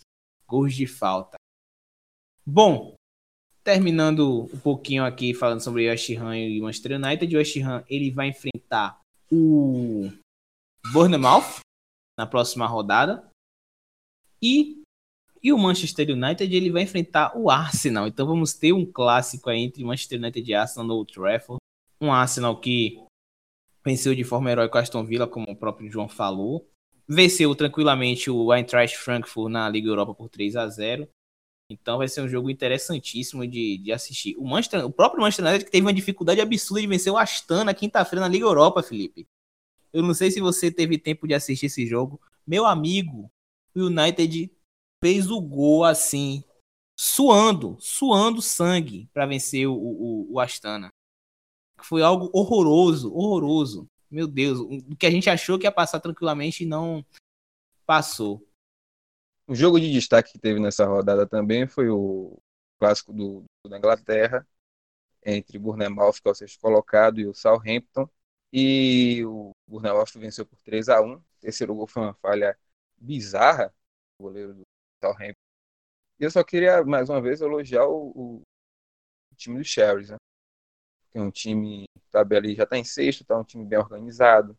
gols 0.48 0.74
de 0.74 0.88
falta. 0.88 1.38
Bom, 2.46 2.96
terminando 3.64 4.50
um 4.52 4.60
pouquinho 4.60 5.06
aqui 5.06 5.34
falando 5.34 5.62
sobre 5.62 5.86
o 5.86 5.92
West 5.92 6.10
Ham 6.12 6.36
e 6.36 6.60
o 6.60 6.64
Manchester 6.64 6.98
United, 6.98 7.36
o 7.36 7.38
West 7.38 7.58
Ham 7.58 7.84
ele 7.88 8.10
vai 8.10 8.30
enfrentar 8.30 9.00
o 9.32 10.10
Bournemouth 10.92 11.60
na 12.18 12.26
próxima 12.26 12.66
rodada. 12.66 13.30
E, 14.42 14.79
e 15.42 15.54
o 15.54 15.58
Manchester 15.58 16.10
United 16.10 16.54
ele 16.54 16.72
vai 16.72 16.84
enfrentar 16.84 17.38
o 17.38 17.50
Arsenal. 17.50 18.08
Então 18.08 18.26
vamos 18.26 18.54
ter 18.54 18.74
um 18.74 18.86
clássico 18.86 19.50
aí 19.50 19.60
entre 19.60 19.84
Manchester 19.84 20.20
United 20.20 20.50
e 20.50 20.54
Arsenal 20.54 20.88
no 20.88 21.06
Trafford. 21.06 21.60
Um 22.02 22.12
Arsenal 22.12 22.60
que 22.60 23.02
venceu 23.84 24.14
de 24.14 24.24
forma 24.24 24.52
heróica 24.52 24.80
Aston 24.80 25.06
Villa, 25.06 25.28
como 25.28 25.50
o 25.50 25.56
próprio 25.56 25.90
João 25.90 26.08
falou. 26.08 26.68
Venceu 27.08 27.54
tranquilamente 27.56 28.30
o 28.30 28.54
Eintracht 28.54 28.98
Frankfurt 28.98 29.52
na 29.52 29.68
Liga 29.70 29.90
Europa 29.90 30.14
por 30.14 30.30
3 30.30 30.56
a 30.56 30.68
0 30.68 31.08
então 31.72 32.00
vai 32.00 32.08
ser 32.08 32.22
um 32.22 32.28
jogo 32.28 32.50
interessantíssimo 32.50 33.46
de, 33.46 33.78
de 33.78 33.92
assistir. 33.92 34.36
O, 34.38 34.46
Manchester, 34.46 34.84
o 34.86 34.92
próprio 34.92 35.22
Manchester 35.22 35.46
United 35.46 35.66
que 35.66 35.72
teve 35.72 35.86
uma 35.86 35.94
dificuldade 35.94 36.42
absurda 36.42 36.82
de 36.82 36.88
vencer 36.88 37.14
o 37.14 37.18
Astana 37.18 37.74
quinta-feira 37.76 38.22
na 38.22 38.28
Liga 38.28 38.46
Europa, 38.46 38.82
Felipe. 38.82 39.28
Eu 39.94 40.02
não 40.02 40.14
sei 40.14 40.32
se 40.32 40.42
você 40.42 40.72
teve 40.72 40.98
tempo 40.98 41.28
de 41.28 41.36
assistir 41.36 41.68
esse 41.68 41.86
jogo. 41.86 42.20
Meu 42.46 42.66
amigo, 42.66 43.32
o 43.76 43.82
United 43.82 44.52
fez 45.04 45.30
o 45.32 45.42
gol 45.42 45.84
assim, 45.84 46.44
suando, 46.98 47.78
suando 47.80 48.42
sangue 48.42 49.10
para 49.14 49.26
vencer 49.26 49.68
o, 49.68 49.74
o, 49.74 50.34
o 50.34 50.40
Astana. 50.40 50.90
Foi 51.82 52.02
algo 52.02 52.30
horroroso, 52.34 53.14
horroroso. 53.14 53.88
Meu 54.12 54.28
Deus, 54.28 54.60
o 54.60 54.96
que 54.96 55.06
a 55.06 55.12
gente 55.12 55.30
achou 55.30 55.58
que 55.58 55.66
ia 55.66 55.72
passar 55.72 56.00
tranquilamente 56.00 56.66
não 56.66 57.06
passou. 57.86 58.46
O 59.48 59.56
jogo 59.56 59.80
de 59.80 59.92
destaque 59.92 60.34
que 60.34 60.40
teve 60.40 60.60
nessa 60.60 60.86
rodada 60.86 61.26
também 61.26 61.68
foi 61.68 61.90
o 61.90 62.38
clássico 62.80 63.14
do, 63.14 63.44
da 63.68 63.78
Inglaterra, 63.78 64.48
entre 65.26 65.58
Bournemouth, 65.58 66.22
que 66.22 66.28
é 66.28 66.32
o 66.32 66.36
sexto 66.36 66.60
colocado, 66.60 67.20
e 67.20 67.28
o 67.28 67.34
Southampton. 67.34 68.10
E 68.52 69.24
o 69.26 69.52
Bournemouth 69.68 70.12
venceu 70.16 70.46
por 70.46 70.58
3 70.60 70.90
a 70.90 71.02
1 71.02 71.14
O 71.14 71.24
terceiro 71.40 71.76
gol 71.76 71.88
foi 71.88 72.04
uma 72.04 72.14
falha 72.16 72.58
bizarra 72.98 73.74
goleiro 74.20 74.54
do 74.54 74.64
Southampton. 75.04 75.40
E 76.20 76.24
eu 76.24 76.32
só 76.32 76.44
queria, 76.44 76.84
mais 76.84 77.10
uma 77.10 77.22
vez, 77.22 77.42
elogiar 77.42 77.86
o, 77.88 78.42
o 79.32 79.36
time 79.36 79.58
do 79.58 79.64
Sherrys, 79.64 80.10
né? 80.10 80.18
Que 81.12 81.18
é 81.18 81.22
um 81.22 81.32
time 81.32 81.86
tá 82.12 82.22
ali, 82.22 82.56
já 82.56 82.64
está 82.64 82.78
em 82.78 82.84
sexto, 82.84 83.24
tá 83.24 83.38
um 83.38 83.44
time 83.44 83.66
bem 83.66 83.80
organizado, 83.80 84.58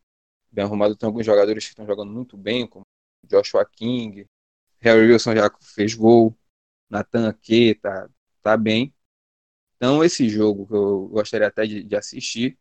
bem 0.51 0.65
arrumado. 0.65 0.97
Tem 0.97 1.07
alguns 1.07 1.27
jogadores 1.27 1.65
que 1.65 1.71
estão 1.71 1.87
jogando 1.87 2.13
muito 2.13 2.37
bem, 2.37 2.67
como 2.67 2.85
Joshua 3.27 3.65
King, 3.65 4.27
Harry 4.81 5.13
Wilson 5.13 5.35
já 5.35 5.51
fez 5.61 5.95
gol, 5.95 6.37
Nathan 6.89 7.29
Ake 7.29 7.75
tá, 7.77 8.09
tá 8.43 8.57
bem. 8.57 8.95
Então, 9.77 10.05
esse 10.05 10.29
jogo 10.29 10.67
que 10.67 10.75
eu 10.75 11.09
gostaria 11.09 11.49
até 11.49 11.67
de, 11.67 11.83
de 11.83 11.97
assistir 11.97 12.59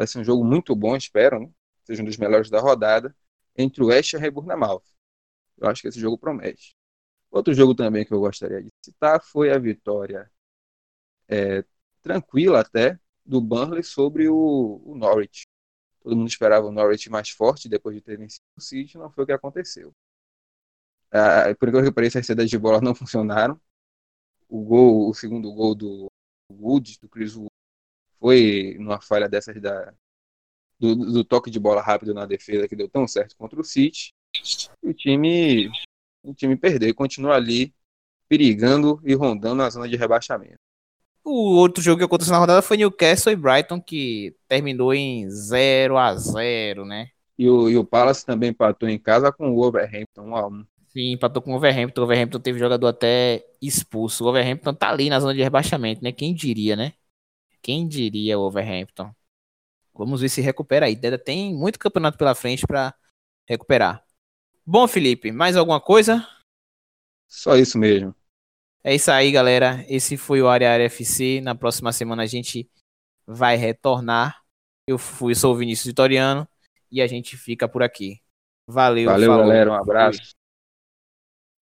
Vai 0.00 0.06
ser 0.06 0.18
um 0.18 0.24
jogo 0.24 0.42
muito 0.42 0.74
bom, 0.74 0.96
espero, 0.96 1.40
né? 1.40 1.50
seja 1.84 2.00
um 2.00 2.06
dos 2.06 2.16
melhores 2.16 2.48
da 2.48 2.58
rodada, 2.58 3.14
entre 3.54 3.82
o 3.82 3.88
West 3.88 4.14
e 4.14 4.30
Bournemouth. 4.30 4.82
Eu 5.58 5.68
acho 5.68 5.82
que 5.82 5.88
esse 5.88 6.00
jogo 6.00 6.16
promete. 6.16 6.74
Outro 7.30 7.54
jogo 7.54 7.74
também 7.74 8.04
que 8.04 8.12
eu 8.12 8.20
gostaria 8.20 8.62
de 8.62 8.70
citar 8.84 9.22
foi 9.22 9.52
a 9.52 9.58
vitória 9.58 10.30
é, 11.28 11.64
tranquila 12.02 12.60
até 12.60 12.98
do 13.24 13.40
Burnley 13.40 13.84
sobre 13.84 14.28
o, 14.28 14.82
o, 14.84 14.94
Norwich. 14.96 15.46
Todo 16.02 16.16
mundo 16.16 16.28
esperava 16.28 16.66
o 16.66 16.72
Norwich 16.72 17.08
mais 17.10 17.30
forte 17.30 17.68
depois 17.68 17.94
de 17.94 18.02
ter 18.02 18.18
vencido 18.18 18.44
o 18.56 18.60
City, 18.60 18.98
não 18.98 19.10
foi 19.10 19.24
o 19.24 19.26
que 19.26 19.32
aconteceu. 19.32 19.94
Ah, 21.12 21.54
por 21.58 21.68
enquanto 21.68 21.86
que 21.86 21.92
pareça, 21.92 22.18
as 22.20 22.26
saídas 22.26 22.50
de 22.50 22.58
bola 22.58 22.80
não 22.80 22.94
funcionaram. 22.94 23.60
O 24.48 24.62
gol, 24.64 25.10
o 25.10 25.14
segundo 25.14 25.52
gol 25.52 25.74
do 25.74 26.10
Wood, 26.50 26.98
do 27.00 27.08
Chris 27.08 27.36
Wood, 27.36 27.50
foi 28.18 28.76
numa 28.78 29.00
falha 29.00 29.28
dessas 29.28 29.60
da, 29.60 29.94
do, 30.78 30.94
do, 30.96 31.24
toque 31.24 31.50
de 31.50 31.60
bola 31.60 31.82
rápido 31.82 32.14
na 32.14 32.26
defesa 32.26 32.68
que 32.68 32.76
deu 32.76 32.88
tão 32.88 33.06
certo 33.06 33.36
contra 33.36 33.60
o 33.60 33.64
City. 33.64 34.12
O 34.82 34.92
time, 34.92 35.70
o 36.22 36.34
time 36.34 36.56
perdeu 36.56 36.88
e 36.88 36.94
continua 36.94 37.34
ali 37.34 37.74
perigando 38.28 39.00
e 39.04 39.14
rondando 39.14 39.56
na 39.56 39.70
zona 39.70 39.88
de 39.88 39.96
rebaixamento. 39.96 40.58
O 41.24 41.56
outro 41.56 41.82
jogo 41.82 41.98
que 41.98 42.04
aconteceu 42.04 42.32
na 42.32 42.38
rodada 42.38 42.62
foi 42.62 42.76
Newcastle 42.76 43.32
e 43.32 43.36
Brighton, 43.36 43.80
que 43.80 44.34
terminou 44.48 44.94
em 44.94 45.28
0 45.28 45.98
a 45.98 46.14
0 46.14 46.84
né? 46.84 47.08
E 47.38 47.48
o, 47.48 47.68
e 47.68 47.76
o 47.76 47.84
Palace 47.84 48.24
também 48.24 48.50
empatou 48.50 48.88
em 48.88 48.98
casa 48.98 49.32
com 49.32 49.50
o 49.50 49.54
Wolverhampton 49.54 50.22
1 50.22 50.36
a 50.36 50.46
1 50.46 50.64
Sim, 50.88 51.12
empatou 51.12 51.40
com 51.40 51.50
o 51.50 51.52
Wolverhampton. 51.52 52.00
O 52.00 52.04
Wolverhampton 52.04 52.40
teve 52.40 52.58
jogador 52.58 52.88
até 52.88 53.44
expulso. 53.62 54.24
O 54.24 54.26
Wolverhampton 54.26 54.74
tá 54.74 54.90
ali 54.90 55.08
na 55.08 55.20
zona 55.20 55.34
de 55.34 55.42
rebaixamento, 55.42 56.02
né? 56.02 56.10
Quem 56.10 56.34
diria, 56.34 56.74
né? 56.74 56.94
Quem 57.62 57.86
diria 57.86 58.38
o 58.38 58.42
Overhampton? 58.42 59.12
Vamos 59.94 60.20
ver 60.20 60.28
se 60.28 60.40
recupera 60.40 60.86
aí. 60.86 60.96
Tem 61.24 61.54
muito 61.54 61.78
campeonato 61.78 62.18
pela 62.18 62.34
frente 62.34 62.66
para 62.66 62.94
recuperar. 63.48 64.04
Bom, 64.72 64.86
Felipe, 64.86 65.32
mais 65.32 65.56
alguma 65.56 65.80
coisa? 65.80 66.24
Só 67.26 67.56
isso 67.56 67.76
mesmo. 67.76 68.14
É 68.84 68.94
isso 68.94 69.10
aí, 69.10 69.32
galera. 69.32 69.84
Esse 69.88 70.16
foi 70.16 70.40
o 70.40 70.46
Área 70.46 70.68
FC. 70.84 71.40
Na 71.40 71.56
próxima 71.56 71.92
semana 71.92 72.22
a 72.22 72.26
gente 72.26 72.70
vai 73.26 73.56
retornar. 73.56 74.40
Eu 74.86 74.96
fui, 74.96 75.34
sou 75.34 75.54
o 75.54 75.56
Vinícius 75.56 75.88
Vitoriano 75.88 76.48
e 76.88 77.02
a 77.02 77.08
gente 77.08 77.36
fica 77.36 77.68
por 77.68 77.82
aqui. 77.82 78.20
Valeu, 78.64 79.10
Valeu, 79.10 79.32
falou. 79.32 79.46
galera. 79.48 79.72
Um 79.72 79.74
abraço. 79.74 80.36